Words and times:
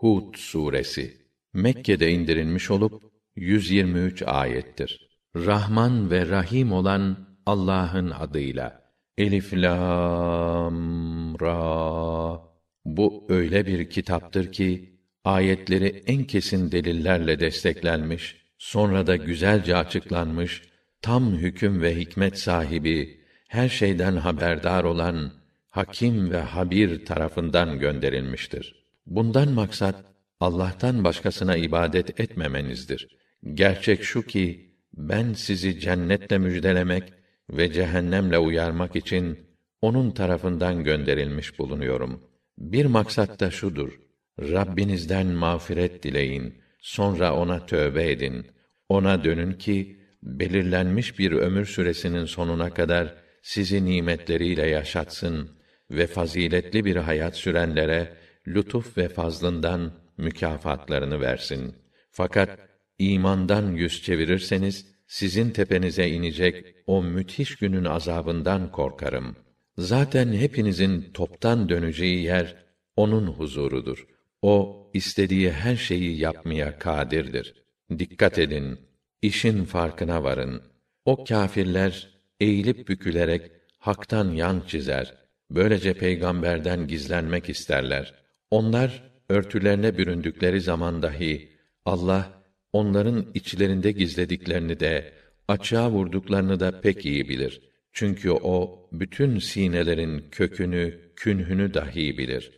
Hud 0.00 0.34
suresi 0.36 1.16
Mekke'de 1.52 2.10
indirilmiş 2.10 2.70
olup 2.70 3.02
123 3.36 4.22
ayettir. 4.22 5.08
Rahman 5.36 6.10
ve 6.10 6.28
Rahim 6.28 6.72
olan 6.72 7.28
Allah'ın 7.46 8.10
adıyla. 8.10 8.82
Elif 9.18 9.52
lam 9.54 11.40
ra. 11.40 12.40
Bu 12.84 13.26
öyle 13.28 13.66
bir 13.66 13.90
kitaptır 13.90 14.52
ki 14.52 14.98
ayetleri 15.24 16.02
en 16.06 16.24
kesin 16.24 16.72
delillerle 16.72 17.40
desteklenmiş, 17.40 18.36
sonra 18.58 19.06
da 19.06 19.16
güzelce 19.16 19.76
açıklanmış, 19.76 20.62
tam 21.02 21.32
hüküm 21.32 21.82
ve 21.82 21.96
hikmet 21.96 22.38
sahibi, 22.38 23.20
her 23.48 23.68
şeyden 23.68 24.16
haberdar 24.16 24.84
olan 24.84 25.32
Hakim 25.70 26.30
ve 26.30 26.40
Habir 26.40 27.04
tarafından 27.04 27.78
gönderilmiştir. 27.78 28.77
Bundan 29.10 29.52
maksat 29.52 30.04
Allah'tan 30.40 31.04
başkasına 31.04 31.56
ibadet 31.56 32.20
etmemenizdir. 32.20 33.08
Gerçek 33.54 34.02
şu 34.02 34.22
ki 34.22 34.74
ben 34.96 35.32
sizi 35.32 35.80
cennetle 35.80 36.38
müjdelemek 36.38 37.12
ve 37.50 37.72
cehennemle 37.72 38.38
uyarmak 38.38 38.96
için 38.96 39.38
onun 39.82 40.10
tarafından 40.10 40.84
gönderilmiş 40.84 41.58
bulunuyorum. 41.58 42.22
Bir 42.58 42.86
maksat 42.86 43.40
da 43.40 43.50
şudur. 43.50 44.00
Rabbinizden 44.40 45.26
mağfiret 45.26 46.02
dileyin, 46.02 46.54
sonra 46.80 47.34
ona 47.34 47.66
tövbe 47.66 48.10
edin. 48.10 48.46
Ona 48.88 49.24
dönün 49.24 49.52
ki 49.52 50.00
belirlenmiş 50.22 51.18
bir 51.18 51.32
ömür 51.32 51.66
süresinin 51.66 52.24
sonuna 52.24 52.70
kadar 52.70 53.14
sizi 53.42 53.84
nimetleriyle 53.84 54.66
yaşatsın 54.66 55.50
ve 55.90 56.06
faziletli 56.06 56.84
bir 56.84 56.96
hayat 56.96 57.36
sürenlere 57.36 58.12
lütuf 58.54 58.98
ve 58.98 59.08
fazlından 59.08 59.92
mükafatlarını 60.16 61.20
versin. 61.20 61.74
Fakat 62.10 62.58
imandan 62.98 63.72
yüz 63.72 64.02
çevirirseniz 64.02 64.86
sizin 65.06 65.50
tepenize 65.50 66.08
inecek 66.08 66.74
o 66.86 67.02
müthiş 67.02 67.56
günün 67.56 67.84
azabından 67.84 68.72
korkarım. 68.72 69.36
Zaten 69.78 70.32
hepinizin 70.32 71.10
toptan 71.14 71.68
döneceği 71.68 72.22
yer 72.22 72.56
onun 72.96 73.26
huzurudur. 73.26 74.06
O 74.42 74.86
istediği 74.94 75.52
her 75.52 75.76
şeyi 75.76 76.18
yapmaya 76.18 76.78
kadirdir. 76.78 77.54
Dikkat 77.98 78.38
edin, 78.38 78.78
işin 79.22 79.64
farkına 79.64 80.24
varın. 80.24 80.62
O 81.04 81.24
kâfirler 81.24 82.20
eğilip 82.40 82.88
bükülerek 82.88 83.50
haktan 83.78 84.30
yan 84.30 84.62
çizer. 84.66 85.14
Böylece 85.50 85.94
peygamberden 85.94 86.86
gizlenmek 86.86 87.48
isterler. 87.48 88.14
Onlar 88.50 89.02
örtülerine 89.28 89.98
büründükleri 89.98 90.60
zaman 90.60 91.02
dahi 91.02 91.48
Allah 91.84 92.42
onların 92.72 93.26
içlerinde 93.34 93.92
gizlediklerini 93.92 94.80
de 94.80 95.12
açığa 95.48 95.90
vurduklarını 95.90 96.60
da 96.60 96.80
pek 96.80 97.06
iyi 97.06 97.28
bilir. 97.28 97.60
Çünkü 97.92 98.30
o 98.30 98.88
bütün 98.92 99.38
sinelerin 99.38 100.24
kökünü, 100.30 101.00
künhünü 101.16 101.74
dahi 101.74 102.18
bilir. 102.18 102.52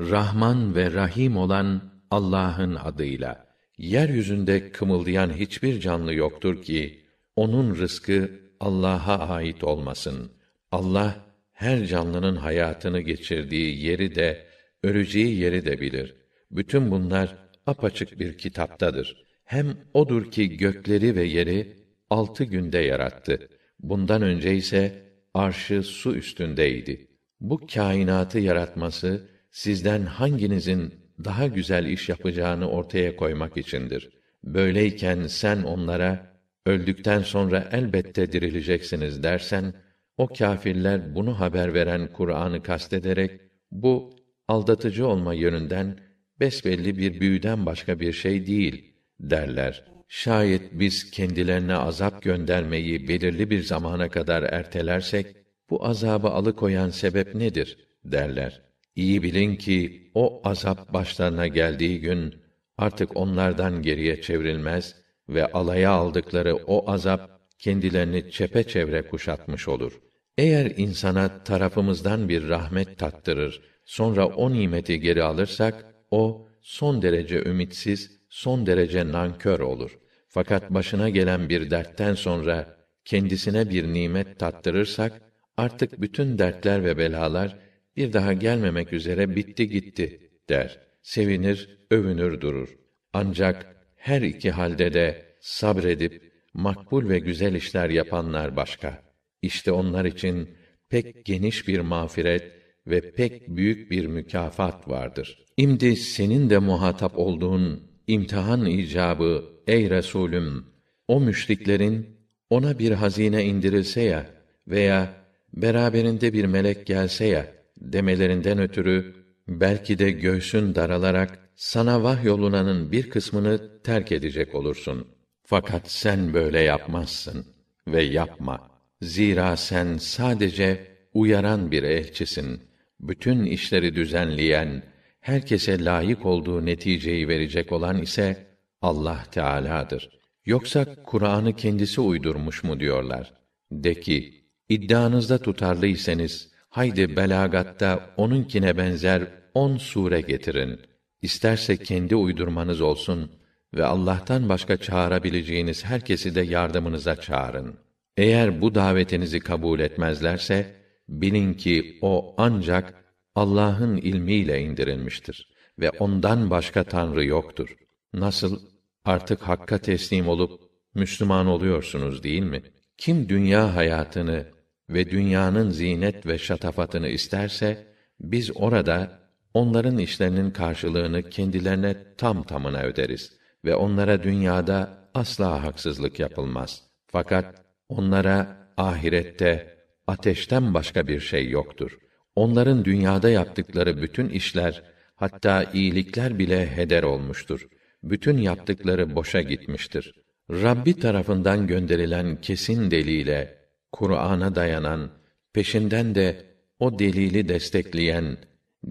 Rahman 0.00 0.74
ve 0.74 0.92
Rahim 0.92 1.36
olan 1.36 1.92
Allah'ın 2.10 2.74
adıyla. 2.74 3.48
Yeryüzünde 3.78 4.70
kımıldayan 4.72 5.30
hiçbir 5.30 5.80
canlı 5.80 6.14
yoktur 6.14 6.62
ki 6.62 7.04
onun 7.36 7.76
rızkı 7.76 8.30
Allah'a 8.60 9.28
ait 9.28 9.64
olmasın. 9.64 10.32
Allah 10.72 11.16
her 11.52 11.86
canlının 11.86 12.36
hayatını 12.36 13.00
geçirdiği 13.00 13.84
yeri 13.86 14.14
de 14.14 14.47
öleceği 14.82 15.38
yeri 15.38 15.64
de 15.66 15.80
bilir. 15.80 16.14
Bütün 16.50 16.90
bunlar 16.90 17.36
apaçık 17.66 18.20
bir 18.20 18.38
kitaptadır. 18.38 19.24
Hem 19.44 19.76
odur 19.94 20.30
ki 20.30 20.56
gökleri 20.56 21.16
ve 21.16 21.24
yeri 21.24 21.76
altı 22.10 22.44
günde 22.44 22.78
yarattı. 22.78 23.48
Bundan 23.80 24.22
önce 24.22 24.56
ise 24.56 25.02
arşı 25.34 25.82
su 25.82 26.16
üstündeydi. 26.16 27.08
Bu 27.40 27.60
kainatı 27.74 28.38
yaratması 28.38 29.28
sizden 29.50 30.02
hanginizin 30.02 30.94
daha 31.24 31.46
güzel 31.46 31.86
iş 31.86 32.08
yapacağını 32.08 32.70
ortaya 32.70 33.16
koymak 33.16 33.56
içindir. 33.56 34.10
Böyleyken 34.44 35.26
sen 35.26 35.62
onlara 35.62 36.38
öldükten 36.66 37.22
sonra 37.22 37.68
elbette 37.72 38.32
dirileceksiniz 38.32 39.22
dersen 39.22 39.74
o 40.16 40.26
kâfirler 40.26 41.14
bunu 41.14 41.40
haber 41.40 41.74
veren 41.74 42.12
Kur'an'ı 42.12 42.62
kastederek 42.62 43.40
bu 43.70 44.17
aldatıcı 44.48 45.06
olma 45.06 45.34
yönünden 45.34 46.00
besbelli 46.40 46.98
bir 46.98 47.20
büyüden 47.20 47.66
başka 47.66 48.00
bir 48.00 48.12
şey 48.12 48.46
değil 48.46 48.94
derler. 49.20 49.84
Şayet 50.08 50.62
biz 50.72 51.10
kendilerine 51.10 51.74
azap 51.74 52.22
göndermeyi 52.22 53.08
belirli 53.08 53.50
bir 53.50 53.62
zamana 53.62 54.08
kadar 54.08 54.42
ertelersek 54.42 55.26
bu 55.70 55.86
azabı 55.86 56.28
alıkoyan 56.28 56.90
sebep 56.90 57.34
nedir 57.34 57.88
derler. 58.04 58.62
İyi 58.96 59.22
bilin 59.22 59.56
ki 59.56 60.10
o 60.14 60.40
azap 60.44 60.92
başlarına 60.94 61.46
geldiği 61.46 62.00
gün 62.00 62.34
artık 62.78 63.16
onlardan 63.16 63.82
geriye 63.82 64.20
çevrilmez 64.20 64.96
ve 65.28 65.52
alaya 65.52 65.90
aldıkları 65.90 66.56
o 66.56 66.90
azap 66.90 67.40
kendilerini 67.58 68.30
çepeçevre 68.30 69.02
kuşatmış 69.02 69.68
olur. 69.68 70.00
Eğer 70.38 70.72
insana 70.76 71.44
tarafımızdan 71.44 72.28
bir 72.28 72.48
rahmet 72.48 72.98
tattırır, 72.98 73.60
sonra 73.88 74.26
o 74.26 74.52
nimeti 74.52 75.00
geri 75.00 75.22
alırsak, 75.22 75.84
o 76.10 76.48
son 76.60 77.02
derece 77.02 77.42
ümitsiz, 77.42 78.20
son 78.28 78.66
derece 78.66 79.08
nankör 79.12 79.60
olur. 79.60 79.98
Fakat 80.28 80.70
başına 80.70 81.08
gelen 81.08 81.48
bir 81.48 81.70
dertten 81.70 82.14
sonra 82.14 82.76
kendisine 83.04 83.70
bir 83.70 83.84
nimet 83.84 84.38
tattırırsak, 84.38 85.22
artık 85.56 86.00
bütün 86.00 86.38
dertler 86.38 86.84
ve 86.84 86.98
belalar 86.98 87.58
bir 87.96 88.12
daha 88.12 88.32
gelmemek 88.32 88.92
üzere 88.92 89.36
bitti 89.36 89.68
gitti 89.68 90.30
der. 90.48 90.80
Sevinir, 91.02 91.78
övünür 91.90 92.40
durur. 92.40 92.76
Ancak 93.12 93.76
her 93.96 94.22
iki 94.22 94.50
halde 94.50 94.92
de 94.92 95.36
sabredip 95.40 96.32
makbul 96.54 97.08
ve 97.08 97.18
güzel 97.18 97.54
işler 97.54 97.90
yapanlar 97.90 98.56
başka. 98.56 99.02
İşte 99.42 99.72
onlar 99.72 100.04
için 100.04 100.50
pek 100.88 101.24
geniş 101.24 101.68
bir 101.68 101.80
mağfiret 101.80 102.57
ve 102.88 103.10
pek 103.10 103.48
büyük 103.48 103.90
bir 103.90 104.06
mükafat 104.06 104.88
vardır. 104.88 105.44
İmdi 105.56 105.96
senin 105.96 106.50
de 106.50 106.58
muhatap 106.58 107.18
olduğun 107.18 107.82
imtihan 108.06 108.66
icabı 108.66 109.44
ey 109.66 109.90
Resulüm 109.90 110.64
o 111.08 111.20
müşriklerin 111.20 112.06
ona 112.50 112.78
bir 112.78 112.92
hazine 112.92 113.44
indirilse 113.44 114.00
ya 114.00 114.26
veya 114.68 115.14
beraberinde 115.54 116.32
bir 116.32 116.44
melek 116.44 116.86
gelse 116.86 117.24
ya 117.24 117.46
demelerinden 117.80 118.58
ötürü 118.58 119.14
belki 119.48 119.98
de 119.98 120.10
göğsün 120.10 120.74
daralarak 120.74 121.38
sana 121.56 122.02
vahyolunanın 122.02 122.92
bir 122.92 123.10
kısmını 123.10 123.82
terk 123.82 124.12
edecek 124.12 124.54
olursun. 124.54 125.08
Fakat 125.44 125.90
sen 125.90 126.34
böyle 126.34 126.60
yapmazsın 126.60 127.46
ve 127.88 128.02
yapma. 128.02 128.70
Zira 129.02 129.56
sen 129.56 129.96
sadece 129.96 130.86
uyaran 131.14 131.70
bir 131.70 131.82
elçisin. 131.82 132.67
Bütün 133.00 133.44
işleri 133.44 133.94
düzenleyen, 133.94 134.82
herkese 135.20 135.84
layık 135.84 136.26
olduğu 136.26 136.66
neticeyi 136.66 137.28
verecek 137.28 137.72
olan 137.72 138.02
ise 138.02 138.46
Allah 138.82 139.24
Teala'dır. 139.30 140.10
Yoksa 140.46 140.86
Kur'an'ı 141.06 141.56
kendisi 141.56 142.00
uydurmuş 142.00 142.64
mu 142.64 142.80
diyorlar? 142.80 143.32
De 143.72 144.00
ki, 144.00 144.44
iddianızda 144.68 145.38
tutarlıysanız, 145.38 146.52
haydi 146.68 147.16
belagatta 147.16 148.10
onunkine 148.16 148.76
benzer 148.76 149.22
on 149.54 149.76
sure 149.76 150.20
getirin. 150.20 150.80
İsterse 151.22 151.76
kendi 151.76 152.16
uydurmanız 152.16 152.80
olsun 152.80 153.30
ve 153.74 153.84
Allah'tan 153.84 154.48
başka 154.48 154.76
çağırabileceğiniz 154.76 155.84
herkesi 155.84 156.34
de 156.34 156.40
yardımınıza 156.40 157.16
çağırın. 157.16 157.78
Eğer 158.16 158.60
bu 158.60 158.74
davetinizi 158.74 159.40
kabul 159.40 159.80
etmezlerse, 159.80 160.74
bilin 161.08 161.54
ki 161.54 161.98
o 162.02 162.34
ancak 162.38 163.04
Allah'ın 163.34 163.96
ilmiyle 163.96 164.60
indirilmiştir 164.60 165.52
ve 165.78 165.90
ondan 165.90 166.50
başka 166.50 166.84
tanrı 166.84 167.24
yoktur. 167.24 167.76
Nasıl 168.14 168.60
artık 169.04 169.42
hakka 169.42 169.78
teslim 169.78 170.28
olup 170.28 170.60
Müslüman 170.94 171.46
oluyorsunuz 171.46 172.22
değil 172.22 172.42
mi? 172.42 172.62
Kim 172.96 173.28
dünya 173.28 173.76
hayatını 173.76 174.46
ve 174.90 175.10
dünyanın 175.10 175.70
zinet 175.70 176.26
ve 176.26 176.38
şatafatını 176.38 177.08
isterse 177.08 177.86
biz 178.20 178.50
orada 178.56 179.18
onların 179.54 179.98
işlerinin 179.98 180.50
karşılığını 180.50 181.30
kendilerine 181.30 181.96
tam 182.16 182.42
tamına 182.42 182.82
öderiz 182.82 183.32
ve 183.64 183.74
onlara 183.74 184.22
dünyada 184.22 185.10
asla 185.14 185.64
haksızlık 185.64 186.20
yapılmaz. 186.20 186.82
Fakat 187.06 187.64
onlara 187.88 188.68
ahirette 188.76 189.77
ateşten 190.08 190.74
başka 190.74 191.06
bir 191.06 191.20
şey 191.20 191.50
yoktur. 191.50 191.98
Onların 192.34 192.84
dünyada 192.84 193.30
yaptıkları 193.30 194.02
bütün 194.02 194.28
işler 194.28 194.82
Hatta 195.18 195.64
iyilikler 195.72 196.38
bile 196.38 196.76
heder 196.76 197.02
olmuştur. 197.02 197.68
Bütün 198.02 198.38
yaptıkları 198.38 199.14
boşa 199.14 199.40
gitmiştir. 199.40 200.14
Rabbi 200.50 201.00
tarafından 201.00 201.66
gönderilen 201.66 202.40
kesin 202.40 202.90
delile, 202.90 203.58
Kur'an'a 203.92 204.54
dayanan, 204.54 205.10
peşinden 205.52 206.14
de 206.14 206.44
o 206.78 206.98
delili 206.98 207.48
destekleyen, 207.48 208.36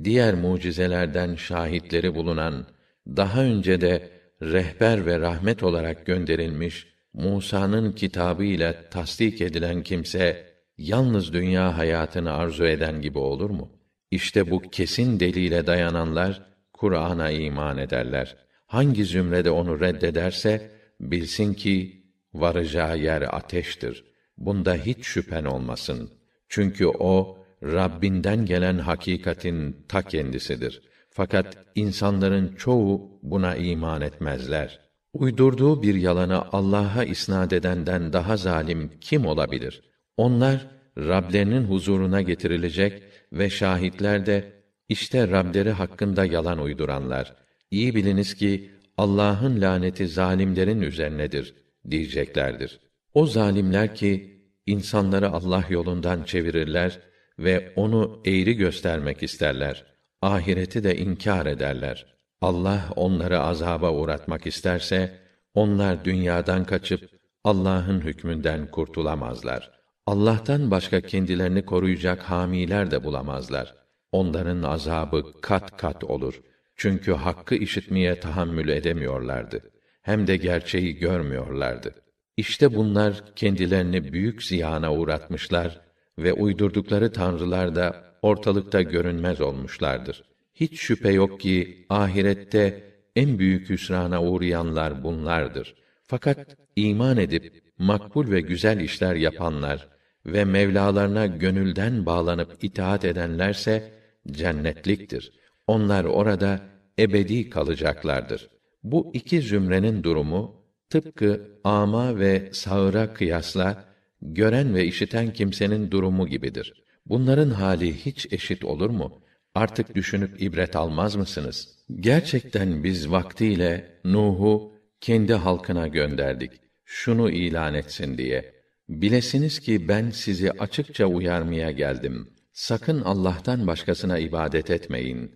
diğer 0.03 0.35
mucizelerden 0.35 1.35
şahitleri 1.35 2.15
bulunan, 2.15 2.67
daha 3.07 3.43
önce 3.43 3.81
de 3.81 4.09
rehber 4.41 5.05
ve 5.05 5.19
rahmet 5.19 5.63
olarak 5.63 6.05
gönderilmiş 6.05 6.87
Musa'nın 7.13 7.91
kitabı 7.91 8.43
ile 8.43 8.75
tasdik 8.91 9.41
edilen 9.41 9.83
kimse 9.83 10.46
yalnız 10.77 11.33
dünya 11.33 11.77
hayatını 11.77 12.33
arzu 12.33 12.65
eden 12.65 13.01
gibi 13.01 13.17
olur 13.19 13.49
mu? 13.49 13.71
İşte 14.11 14.51
bu 14.51 14.61
kesin 14.61 15.19
delile 15.19 15.67
dayananlar 15.67 16.41
Kur'an'a 16.73 17.29
iman 17.29 17.77
ederler. 17.77 18.35
Hangi 18.67 19.05
zümrede 19.05 19.51
onu 19.51 19.79
reddederse 19.79 20.71
bilsin 20.99 21.53
ki 21.53 22.03
varacağı 22.33 22.97
yer 22.97 23.21
ateştir. 23.21 24.05
Bunda 24.37 24.73
hiç 24.73 25.05
şüphen 25.05 25.45
olmasın. 25.45 26.11
Çünkü 26.49 26.87
o 26.87 27.37
Rabbinden 27.63 28.45
gelen 28.45 28.77
hakikatin 28.77 29.85
ta 29.87 30.01
kendisidir. 30.01 30.81
Fakat 31.09 31.57
insanların 31.75 32.55
çoğu 32.55 33.19
buna 33.23 33.55
iman 33.55 34.01
etmezler. 34.01 34.79
Uydurduğu 35.13 35.83
bir 35.83 35.95
yalanı 35.95 36.41
Allah'a 36.51 37.03
isnad 37.03 37.51
edenden 37.51 38.13
daha 38.13 38.37
zalim 38.37 38.91
kim 39.01 39.25
olabilir? 39.25 39.81
Onlar 40.17 40.67
Rablerinin 40.97 41.63
huzuruna 41.63 42.21
getirilecek 42.21 43.03
ve 43.33 43.49
şahitler 43.49 44.25
de 44.25 44.53
işte 44.89 45.27
Rableri 45.27 45.71
hakkında 45.71 46.25
yalan 46.25 46.59
uyduranlar. 46.59 47.35
İyi 47.71 47.95
biliniz 47.95 48.35
ki 48.35 48.71
Allah'ın 48.97 49.61
laneti 49.61 50.07
zalimlerin 50.07 50.81
üzerinedir 50.81 51.55
diyeceklerdir. 51.91 52.79
O 53.13 53.25
zalimler 53.25 53.95
ki 53.95 54.41
insanları 54.65 55.29
Allah 55.29 55.63
yolundan 55.69 56.23
çevirirler 56.23 56.99
ve 57.39 57.73
onu 57.75 58.21
eğri 58.25 58.53
göstermek 58.53 59.23
isterler. 59.23 59.85
Ahireti 60.21 60.83
de 60.83 60.97
inkar 60.97 61.45
ederler. 61.45 62.05
Allah 62.41 62.89
onları 62.95 63.39
azaba 63.39 63.91
uğratmak 63.91 64.47
isterse 64.47 65.19
onlar 65.53 66.05
dünyadan 66.05 66.65
kaçıp 66.65 67.09
Allah'ın 67.43 68.01
hükmünden 68.01 68.71
kurtulamazlar. 68.71 69.76
Allah'tan 70.07 70.71
başka 70.71 71.01
kendilerini 71.01 71.65
koruyacak 71.65 72.21
hamiler 72.21 72.91
de 72.91 73.03
bulamazlar. 73.03 73.75
Onların 74.11 74.63
azabı 74.63 75.41
kat 75.41 75.77
kat 75.77 76.03
olur. 76.03 76.41
Çünkü 76.75 77.11
hakkı 77.13 77.55
işitmeye 77.55 78.19
tahammül 78.19 78.69
edemiyorlardı. 78.69 79.71
Hem 80.01 80.27
de 80.27 80.37
gerçeği 80.37 80.95
görmüyorlardı. 80.95 81.95
İşte 82.37 82.75
bunlar 82.75 83.23
kendilerini 83.35 84.13
büyük 84.13 84.43
ziyana 84.43 84.93
uğratmışlar 84.93 85.81
ve 86.19 86.33
uydurdukları 86.33 87.11
tanrılar 87.11 87.75
da 87.75 88.03
ortalıkta 88.21 88.81
görünmez 88.81 89.41
olmuşlardır. 89.41 90.23
Hiç 90.53 90.79
şüphe 90.79 91.11
yok 91.11 91.39
ki 91.39 91.85
ahirette 91.89 92.93
en 93.15 93.39
büyük 93.39 93.69
hüsrana 93.69 94.23
uğrayanlar 94.23 95.03
bunlardır. 95.03 95.75
Fakat 96.03 96.57
iman 96.75 97.17
edip 97.17 97.61
makbul 97.79 98.31
ve 98.31 98.41
güzel 98.41 98.79
işler 98.79 99.15
yapanlar 99.15 99.96
ve 100.27 100.45
Mevlalarına 100.45 101.25
gönülden 101.25 102.05
bağlanıp 102.05 102.63
itaat 102.63 103.05
edenlerse 103.05 103.91
cennetliktir. 104.31 105.31
Onlar 105.67 106.05
orada 106.05 106.61
ebedi 106.99 107.49
kalacaklardır. 107.49 108.49
Bu 108.83 109.11
iki 109.13 109.41
zümrenin 109.41 110.03
durumu 110.03 110.55
tıpkı 110.89 111.59
ama 111.63 112.19
ve 112.19 112.49
sağıra 112.51 113.13
kıyasla 113.13 113.85
gören 114.21 114.75
ve 114.75 114.85
işiten 114.85 115.33
kimsenin 115.33 115.91
durumu 115.91 116.27
gibidir. 116.27 116.83
Bunların 117.05 117.49
hali 117.49 118.05
hiç 118.05 118.27
eşit 118.33 118.65
olur 118.65 118.89
mu? 118.89 119.21
Artık 119.55 119.95
düşünüp 119.95 120.41
ibret 120.41 120.75
almaz 120.75 121.15
mısınız? 121.15 121.77
Gerçekten 121.99 122.83
biz 122.83 123.11
vaktiyle 123.11 123.99
Nuh'u 124.05 124.73
kendi 125.01 125.33
halkına 125.33 125.87
gönderdik. 125.87 126.51
Şunu 126.85 127.31
ilan 127.31 127.73
etsin 127.73 128.17
diye. 128.17 128.56
Bilesiniz 128.89 129.59
ki 129.59 129.87
ben 129.87 130.09
sizi 130.09 130.51
açıkça 130.51 131.05
uyarmaya 131.05 131.71
geldim. 131.71 132.27
Sakın 132.53 133.01
Allah'tan 133.01 133.67
başkasına 133.67 134.17
ibadet 134.17 134.71
etmeyin. 134.71 135.31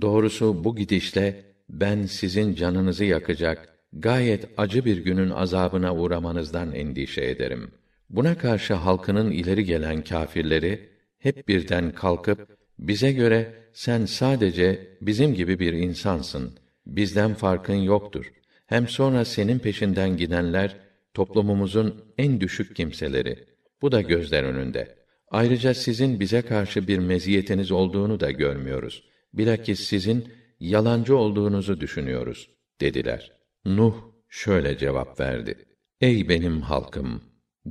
Doğrusu 0.00 0.64
bu 0.64 0.76
gidişle 0.76 1.44
ben 1.68 2.06
sizin 2.06 2.54
canınızı 2.54 3.04
yakacak 3.04 3.74
gayet 3.92 4.48
acı 4.56 4.84
bir 4.84 5.04
günün 5.04 5.30
azabına 5.30 5.94
uğramanızdan 5.94 6.72
endişe 6.72 7.24
ederim. 7.24 7.70
Buna 8.10 8.38
karşı 8.38 8.74
halkının 8.74 9.30
ileri 9.30 9.64
gelen 9.64 10.04
kâfirleri 10.04 10.88
hep 11.18 11.48
birden 11.48 11.92
kalkıp 11.92 12.58
bize 12.78 13.12
göre 13.12 13.54
sen 13.72 14.04
sadece 14.04 14.96
bizim 15.00 15.34
gibi 15.34 15.58
bir 15.58 15.72
insansın. 15.72 16.58
Bizden 16.86 17.34
farkın 17.34 17.74
yoktur. 17.74 18.32
Hem 18.66 18.88
sonra 18.88 19.24
senin 19.24 19.58
peşinden 19.58 20.16
gidenler 20.16 20.76
toplumumuzun 21.14 22.04
en 22.18 22.40
düşük 22.40 22.76
kimseleri. 22.76 23.46
Bu 23.82 23.92
da 23.92 24.00
gözler 24.00 24.44
önünde. 24.44 24.98
Ayrıca 25.28 25.74
sizin 25.74 26.20
bize 26.20 26.42
karşı 26.42 26.88
bir 26.88 26.98
meziyetiniz 26.98 27.70
olduğunu 27.70 28.20
da 28.20 28.30
görmüyoruz. 28.30 29.04
Bilakis 29.32 29.80
sizin 29.80 30.28
yalancı 30.60 31.16
olduğunuzu 31.16 31.80
düşünüyoruz 31.80 32.50
dediler. 32.80 33.32
Nuh 33.64 33.94
şöyle 34.28 34.78
cevap 34.78 35.20
verdi. 35.20 35.58
Ey 36.00 36.28
benim 36.28 36.60
halkım, 36.60 37.22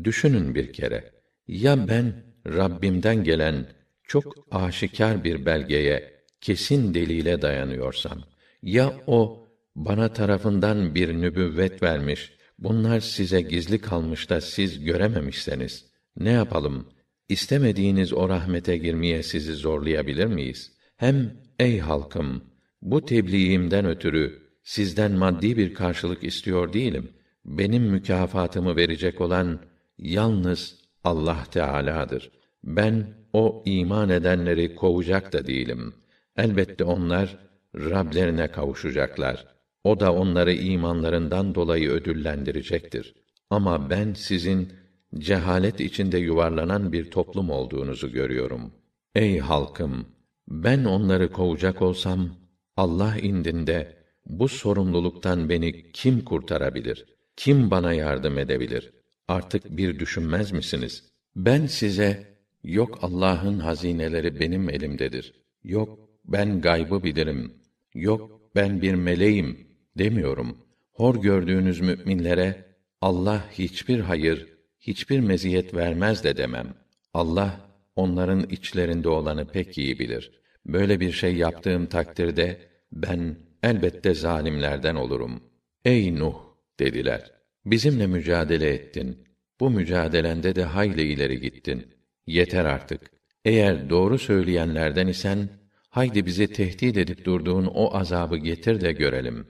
düşünün 0.04 0.56
bir 0.56 0.74
kere. 0.74 1.12
Ya 1.48 1.88
ben 1.88 2.14
Rabbimden 2.48 3.24
gelen 3.24 3.66
çok 4.04 4.36
aşikar 4.52 5.24
bir 5.24 5.46
belgeye, 5.46 6.14
kesin 6.42 6.94
delile 6.94 7.42
dayanıyorsam, 7.42 8.24
ya 8.62 8.94
o 9.08 9.48
bana 9.76 10.14
tarafından 10.14 10.96
bir 10.96 11.14
nübüvvet 11.14 11.84
vermiş, 11.84 12.34
bunlar 12.64 13.00
size 13.00 13.42
gizli 13.42 13.80
kalmış 13.80 14.30
da 14.30 14.42
siz 14.42 14.84
görememişseniz, 14.84 15.86
ne 16.18 16.32
yapalım? 16.32 16.88
İstemediğiniz 17.30 18.14
o 18.14 18.30
rahmete 18.30 18.78
girmeye 18.78 19.24
sizi 19.24 19.54
zorlayabilir 19.54 20.26
miyiz? 20.26 20.72
Hem 20.98 21.34
ey 21.60 21.80
halkım, 21.80 22.44
bu 22.82 23.06
tebliğimden 23.06 23.86
ötürü 23.86 24.40
sizden 24.64 25.12
maddi 25.12 25.58
bir 25.58 25.74
karşılık 25.74 26.24
istiyor 26.24 26.74
değilim. 26.74 27.10
Benim 27.46 27.84
mükafatımı 27.84 28.76
verecek 28.76 29.22
olan 29.22 29.60
yalnız 29.98 30.76
Allah 31.04 31.44
Teala'dır. 31.52 32.32
Ben 32.64 33.08
o 33.34 33.64
iman 33.66 34.10
edenleri 34.10 34.76
kovacak 34.76 35.34
da 35.34 35.48
değilim. 35.48 35.94
Elbette 36.38 36.84
onlar 36.84 37.38
Rablerine 37.76 38.48
kavuşacaklar. 38.48 39.53
O 39.84 40.00
da 40.00 40.14
onları 40.14 40.54
imanlarından 40.54 41.56
dolayı 41.56 41.90
ödüllendirecektir. 41.90 43.16
Ama 43.50 43.90
ben 43.90 44.14
sizin 44.14 44.74
cehalet 45.18 45.80
içinde 45.80 46.18
yuvarlanan 46.18 46.94
bir 46.94 47.12
toplum 47.12 47.50
olduğunuzu 47.50 48.12
görüyorum. 48.12 48.72
Ey 49.16 49.40
halkım, 49.40 50.06
ben 50.48 50.84
onları 50.86 51.32
kovacak 51.32 51.82
olsam 51.82 52.30
Allah 52.78 53.18
indinde 53.18 53.98
bu 54.26 54.48
sorumluluktan 54.48 55.50
beni 55.50 55.92
kim 55.92 56.26
kurtarabilir? 56.26 57.06
Kim 57.36 57.72
bana 57.72 57.94
yardım 57.94 58.38
edebilir? 58.38 58.94
Artık 59.28 59.78
bir 59.78 60.00
düşünmez 60.00 60.52
misiniz? 60.52 61.04
Ben 61.36 61.66
size 61.66 62.38
yok 62.64 63.00
Allah'ın 63.02 63.60
hazineleri 63.60 64.40
benim 64.40 64.70
elimdedir. 64.70 65.34
Yok 65.64 66.00
ben 66.26 66.62
gaybı 66.62 67.04
bilirim. 67.04 67.54
Yok 67.94 68.42
ben 68.56 68.82
bir 68.82 68.94
meleğim 68.94 69.73
demiyorum. 69.98 70.58
Hor 70.92 71.22
gördüğünüz 71.22 71.80
müminlere 71.80 72.66
Allah 73.02 73.46
hiçbir 73.52 74.00
hayır, 74.00 74.48
hiçbir 74.80 75.20
meziyet 75.20 75.74
vermez 75.74 76.24
de 76.24 76.38
demem. 76.38 76.74
Allah 77.14 77.60
onların 77.96 78.44
içlerinde 78.50 79.10
olanı 79.10 79.48
pek 79.48 79.78
iyi 79.78 80.00
bilir. 80.00 80.32
Böyle 80.66 81.00
bir 81.00 81.12
şey 81.12 81.36
yaptığım 81.36 81.86
takdirde 81.86 82.60
ben 82.92 83.36
elbette 83.64 84.14
zalimlerden 84.14 84.96
olurum. 84.96 85.44
Ey 85.86 86.16
Nuh 86.16 86.36
dediler. 86.80 87.32
Bizimle 87.66 88.08
mücadele 88.08 88.70
ettin. 88.70 89.18
Bu 89.60 89.70
mücadelende 89.70 90.56
de 90.56 90.64
hayli 90.64 91.02
ileri 91.02 91.40
gittin. 91.40 91.88
Yeter 92.28 92.66
artık. 92.66 93.02
Eğer 93.46 93.90
doğru 93.90 94.20
söyleyenlerden 94.20 95.08
isen 95.08 95.50
haydi 95.90 96.26
bizi 96.26 96.48
tehdit 96.48 96.98
edip 96.98 97.26
durduğun 97.26 97.66
o 97.66 97.98
azabı 97.98 98.38
getir 98.38 98.82
de 98.82 98.92
görelim. 98.92 99.48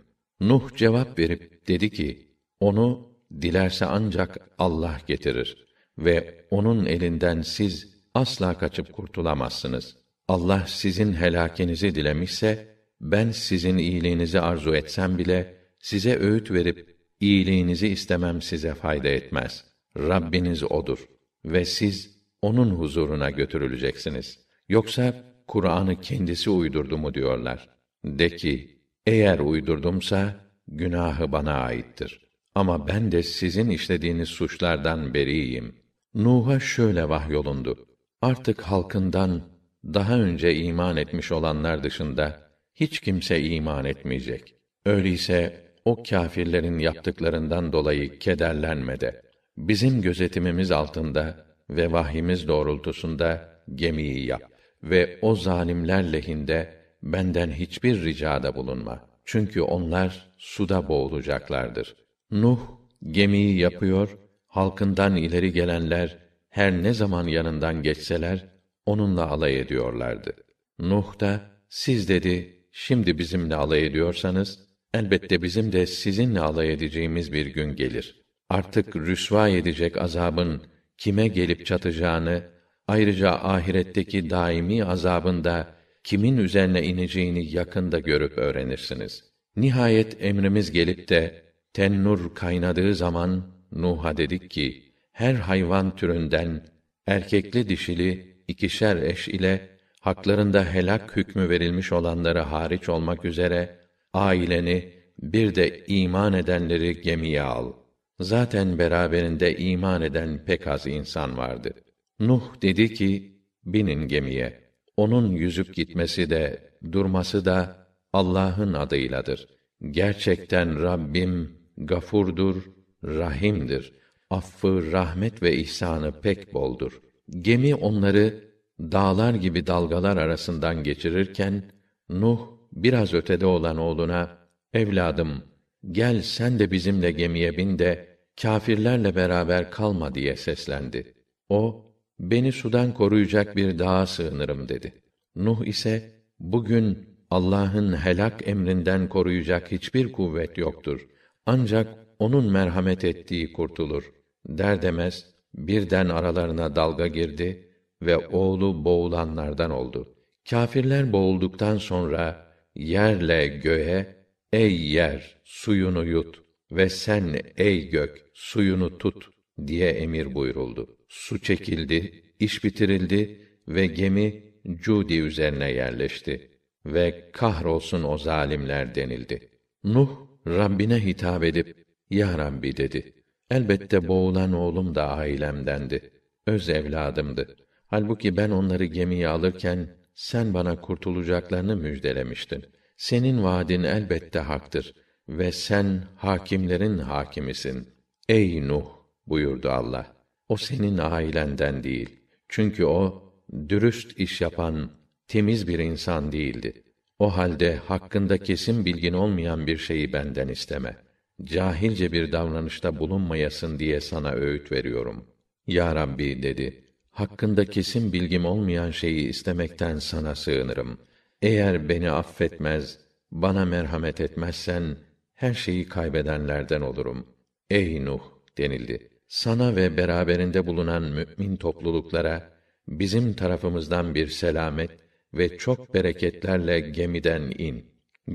Nuh 0.48 0.76
cevap 0.76 1.20
verip 1.20 1.68
dedi 1.68 1.90
ki: 1.90 2.28
Onu 2.60 3.14
dilerse 3.42 3.86
ancak 3.86 4.38
Allah 4.58 5.02
getirir 5.08 5.66
ve 5.98 6.46
onun 6.52 6.86
elinden 6.86 7.42
siz 7.42 7.94
asla 8.14 8.58
kaçıp 8.58 8.94
kurtulamazsınız. 8.94 9.98
Allah 10.28 10.66
sizin 10.68 11.14
helakinizi 11.14 11.96
dilemişse 11.96 12.78
ben 13.02 13.32
sizin 13.32 13.78
iyiliğinizi 13.78 14.40
arzu 14.40 14.76
etsem 14.76 15.18
bile 15.18 15.58
size 15.80 16.20
öğüt 16.20 16.52
verip 16.52 16.98
iyiliğinizi 17.20 17.88
istemem 17.88 18.42
size 18.42 18.74
fayda 18.74 19.08
etmez. 19.08 19.66
Rabbiniz 19.98 20.64
odur 20.64 21.08
ve 21.46 21.66
siz 21.66 22.20
onun 22.42 22.70
huzuruna 22.70 23.30
götürüleceksiniz. 23.30 24.40
Yoksa 24.70 25.24
Kur'an'ı 25.48 26.02
kendisi 26.02 26.50
uydurdu 26.50 26.98
mu 26.98 27.14
diyorlar. 27.14 27.70
De 28.06 28.36
ki, 28.36 28.73
eğer 29.06 29.40
uydurdumsa 29.40 30.36
günahı 30.68 31.32
bana 31.32 31.54
aittir. 31.54 32.22
Ama 32.56 32.88
ben 32.88 33.12
de 33.12 33.24
sizin 33.24 33.70
işlediğiniz 33.70 34.30
suçlardan 34.30 35.14
beriyim. 35.14 35.76
Nuh'a 36.16 36.60
şöyle 36.60 37.10
vahyolundu. 37.10 37.88
Artık 38.22 38.62
halkından 38.62 39.42
daha 39.86 40.20
önce 40.20 40.56
iman 40.56 40.98
etmiş 40.98 41.32
olanlar 41.32 41.84
dışında 41.84 42.52
hiç 42.76 43.00
kimse 43.00 43.42
iman 43.44 43.86
etmeyecek. 43.86 44.56
Öyleyse 44.86 45.64
o 45.86 46.04
kâfirlerin 46.04 46.80
yaptıklarından 46.80 47.74
dolayı 47.74 48.20
kederlenme 48.20 49.00
de. 49.00 49.22
Bizim 49.58 50.02
gözetimimiz 50.02 50.72
altında 50.72 51.46
ve 51.70 51.92
vahyimiz 51.92 52.48
doğrultusunda 52.48 53.50
gemiyi 53.76 54.26
yap 54.26 54.42
ve 54.84 55.20
o 55.22 55.36
zalimler 55.36 56.14
lehinde 56.14 56.83
benden 57.04 57.52
hiçbir 57.52 58.04
ricada 58.04 58.56
bulunma. 58.56 59.10
Çünkü 59.26 59.62
onlar 59.62 60.34
suda 60.38 60.88
boğulacaklardır. 60.88 61.96
Nuh 62.32 62.60
gemiyi 63.04 63.60
yapıyor, 63.60 64.18
halkından 64.48 65.16
ileri 65.16 65.52
gelenler 65.52 66.18
her 66.50 66.84
ne 66.84 66.94
zaman 66.94 67.28
yanından 67.28 67.84
geçseler 67.84 68.46
onunla 68.86 69.28
alay 69.28 69.60
ediyorlardı. 69.60 70.34
Nuh 70.80 71.20
da 71.20 71.42
siz 71.70 72.10
dedi 72.10 72.66
şimdi 72.72 73.18
bizimle 73.18 73.56
alay 73.56 73.86
ediyorsanız 73.86 74.60
elbette 74.94 75.42
bizim 75.42 75.72
de 75.72 75.86
sizinle 75.86 76.40
alay 76.40 76.74
edeceğimiz 76.74 77.34
bir 77.34 77.46
gün 77.46 77.76
gelir. 77.76 78.24
Artık 78.50 78.96
rüsva 78.96 79.50
edecek 79.50 79.98
azabın 79.98 80.62
kime 80.98 81.28
gelip 81.28 81.66
çatacağını 81.66 82.44
ayrıca 82.88 83.32
ahiretteki 83.32 84.30
daimi 84.30 84.86
azabın 84.86 85.44
da 85.44 85.83
kimin 86.04 86.38
üzerine 86.38 86.84
ineceğini 86.84 87.56
yakında 87.56 88.00
görüp 88.00 88.38
öğrenirsiniz. 88.38 89.24
Nihayet 89.56 90.24
emrimiz 90.24 90.72
gelip 90.72 91.10
de 91.10 91.44
tennur 91.74 92.36
kaynadığı 92.36 92.96
zaman 92.96 93.54
Nuh'a 93.72 94.18
dedik 94.18 94.52
ki 94.52 94.84
her 95.12 95.34
hayvan 95.34 95.96
türünden 95.96 96.68
erkekli 97.08 97.70
dişili 97.70 98.38
ikişer 98.48 98.98
eş 98.98 99.28
ile 99.28 99.70
haklarında 100.00 100.74
helak 100.74 101.16
hükmü 101.16 101.50
verilmiş 101.50 101.92
olanları 101.92 102.40
hariç 102.40 102.90
olmak 102.90 103.26
üzere 103.26 103.80
aileni 104.14 104.94
bir 105.20 105.56
de 105.56 105.86
iman 105.88 106.34
edenleri 106.34 107.02
gemiye 107.02 107.42
al. 107.42 107.74
Zaten 108.20 108.80
beraberinde 108.80 109.58
iman 109.58 110.02
eden 110.02 110.46
pek 110.46 110.68
az 110.68 110.88
insan 110.88 111.38
vardı. 111.38 111.74
Nuh 112.20 112.62
dedi 112.62 112.94
ki, 112.94 113.40
binin 113.66 114.08
gemiye. 114.08 114.63
Onun 114.98 115.32
yüzüp 115.32 115.76
gitmesi 115.76 116.30
de, 116.30 116.72
durması 116.92 117.46
da 117.46 117.88
Allah'ın 118.14 118.74
adıyladır. 118.74 119.48
Gerçekten 119.92 120.84
Rabbim 120.84 121.58
gafurdur, 121.78 122.56
rahimdir. 123.04 123.94
Affı, 124.30 124.92
rahmet 124.92 125.42
ve 125.42 125.56
ihsanı 125.56 126.22
pek 126.22 126.54
boldur. 126.54 127.02
Gemi 127.42 127.76
onları 127.76 128.44
dağlar 128.80 129.34
gibi 129.34 129.68
dalgalar 129.68 130.18
arasından 130.18 130.84
geçirirken 130.84 131.64
Nuh 132.10 132.40
biraz 132.74 133.14
ötede 133.14 133.46
olan 133.46 133.78
oğluna 133.78 134.38
evladım 134.74 135.44
gel 135.92 136.22
sen 136.22 136.60
de 136.60 136.72
bizimle 136.72 137.12
gemiye 137.12 137.58
bin 137.58 137.80
de 137.80 138.18
kâfirlerle 138.42 139.16
beraber 139.16 139.72
kalma 139.72 140.16
diye 140.16 140.36
seslendi. 140.36 141.14
O 141.50 141.86
beni 142.32 142.52
sudan 142.52 142.94
koruyacak 142.94 143.56
bir 143.56 143.80
dağa 143.80 144.06
sığınırım 144.06 144.70
dedi. 144.70 144.94
Nuh 145.36 145.66
ise 145.66 146.12
bugün 146.40 147.10
Allah'ın 147.30 147.94
helak 147.94 148.48
emrinden 148.48 149.10
koruyacak 149.10 149.72
hiçbir 149.72 150.12
kuvvet 150.12 150.58
yoktur. 150.58 151.08
Ancak 151.46 151.88
onun 152.20 152.52
merhamet 152.52 153.04
ettiği 153.04 153.54
kurtulur. 153.54 154.04
Der 154.48 154.82
demez 154.82 155.26
birden 155.54 156.10
aralarına 156.10 156.76
dalga 156.76 157.08
girdi 157.08 157.70
ve 158.02 158.18
oğlu 158.18 158.86
boğulanlardan 158.86 159.72
oldu. 159.72 160.16
Kâfirler 160.50 161.14
boğulduktan 161.14 161.78
sonra 161.78 162.48
yerle 162.76 163.48
göğe 163.48 164.16
ey 164.54 164.82
yer 164.82 165.36
suyunu 165.44 166.06
yut 166.06 166.42
ve 166.72 166.90
sen 166.90 167.36
ey 167.58 167.90
gök 167.90 168.26
suyunu 168.34 168.98
tut 168.98 169.30
diye 169.68 169.90
emir 169.90 170.36
buyuruldu. 170.36 170.98
Su 171.14 171.42
çekildi, 171.42 172.24
iş 172.40 172.64
bitirildi 172.64 173.48
ve 173.68 173.86
gemi 173.86 174.44
Cudi 174.74 175.18
üzerine 175.20 175.72
yerleşti 175.72 176.52
ve 176.86 177.30
kahrolsun 177.34 178.04
o 178.04 178.18
zalimler 178.18 178.96
denildi. 178.96 179.50
Nuh 179.84 180.10
Rabbine 180.48 181.06
hitap 181.06 181.44
edip 181.44 181.86
ya 182.10 182.38
Rabbi 182.38 182.78
dedi. 182.78 183.14
Elbette 183.52 184.08
boğulan 184.08 184.54
oğlum 184.54 184.96
da 184.96 185.10
ailemdendi. 185.10 186.12
Öz 186.48 186.70
evladımdı. 186.70 187.56
Halbuki 187.88 188.38
ben 188.38 188.50
onları 188.50 188.86
gemiye 188.86 189.28
alırken 189.28 189.98
sen 190.14 190.54
bana 190.54 190.82
kurtulacaklarını 190.82 191.76
müjdelemiştin. 191.76 192.66
Senin 192.98 193.44
vaadin 193.44 193.84
elbette 193.84 194.40
haktır 194.40 194.94
ve 195.30 195.52
sen 195.52 196.04
hakimlerin 196.16 196.98
hakimisin. 196.98 197.90
Ey 198.30 198.68
Nuh 198.68 198.86
buyurdu 199.28 199.70
Allah. 199.70 200.13
O 200.54 200.58
senin 200.58 200.98
ailenden 200.98 201.84
değil. 201.84 202.10
Çünkü 202.50 202.86
o 202.86 203.24
dürüst 203.70 204.20
iş 204.20 204.42
yapan 204.42 204.92
temiz 205.28 205.68
bir 205.68 205.80
insan 205.80 206.32
değildi. 206.32 206.84
O 207.20 207.38
halde 207.38 207.76
hakkında 207.76 208.38
kesin 208.38 208.86
bilgin 208.86 209.14
olmayan 209.14 209.68
bir 209.68 209.78
şeyi 209.78 210.14
benden 210.14 210.48
isteme. 210.48 210.98
Cahilce 211.44 212.12
bir 212.12 212.32
davranışta 212.32 213.00
bulunmayasın 213.00 213.80
diye 213.80 214.02
sana 214.02 214.32
öğüt 214.32 214.72
veriyorum. 214.72 215.26
Ya 215.68 215.96
Rabbi 215.96 216.44
dedi. 216.44 216.84
Hakkında 217.12 217.66
kesin 217.66 218.14
bilgim 218.14 218.46
olmayan 218.46 218.92
şeyi 218.92 219.28
istemekten 219.30 219.98
sana 219.98 220.36
sığınırım. 220.36 220.98
Eğer 221.42 221.90
beni 221.90 222.12
affetmez, 222.12 223.00
bana 223.32 223.66
merhamet 223.66 224.22
etmezsen 224.22 224.98
her 225.34 225.54
şeyi 225.54 225.90
kaybedenlerden 225.90 226.82
olurum. 226.82 227.26
Ey 227.70 228.06
Nuh 228.06 228.22
denildi. 228.58 229.13
Sana 229.34 229.76
ve 229.76 229.98
beraberinde 229.98 230.68
bulunan 230.68 231.04
mümin 231.04 231.56
topluluklara 231.56 232.54
bizim 232.88 233.34
tarafımızdan 233.34 234.16
bir 234.16 234.28
selamet 234.28 234.92
ve 235.34 235.58
çok 235.58 235.94
bereketlerle 235.94 236.80
gemiden 236.80 237.52
in. 237.58 237.86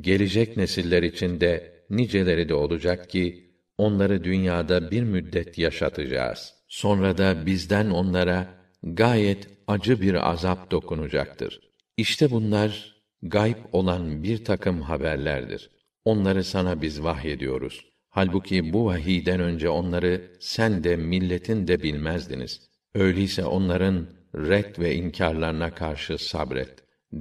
Gelecek 0.01 0.57
nesiller 0.57 1.03
için 1.03 1.41
de 1.41 1.85
niceleri 1.91 2.49
de 2.49 2.55
olacak 2.55 3.11
ki 3.11 3.53
onları 3.77 4.25
dünyada 4.25 4.91
bir 4.91 5.03
müddet 5.03 5.59
yaşatacağız. 5.59 6.55
Sonra 6.69 7.19
da 7.19 7.47
bizden 7.47 7.91
onlara 7.91 8.49
gayet 8.83 9.49
acı 9.67 10.01
bir 10.01 10.31
azap 10.31 10.71
dokunacaktır. 10.71 11.61
İşte 11.97 12.31
bunlar 12.31 12.97
gayb 13.23 13.59
olan 13.73 14.23
bir 14.23 14.45
takım 14.45 14.83
haberlerdir. 14.83 15.71
Onları 16.05 16.45
sana 16.45 16.83
biz 16.83 17.03
vahyediyoruz. 17.03 17.98
Halbuki 18.19 18.73
bu 18.73 18.87
vahiyden 18.87 19.41
önce 19.41 19.69
onları 19.69 20.31
sen 20.41 20.85
de 20.85 20.97
milletin 20.97 21.69
de 21.69 21.83
bilmezdiniz. 21.83 22.61
Öyleyse 22.95 23.45
onların 23.45 24.07
red 24.35 24.79
ve 24.79 24.95
inkarlarına 24.95 25.75
karşı 25.75 26.19
sabret. 26.19 26.71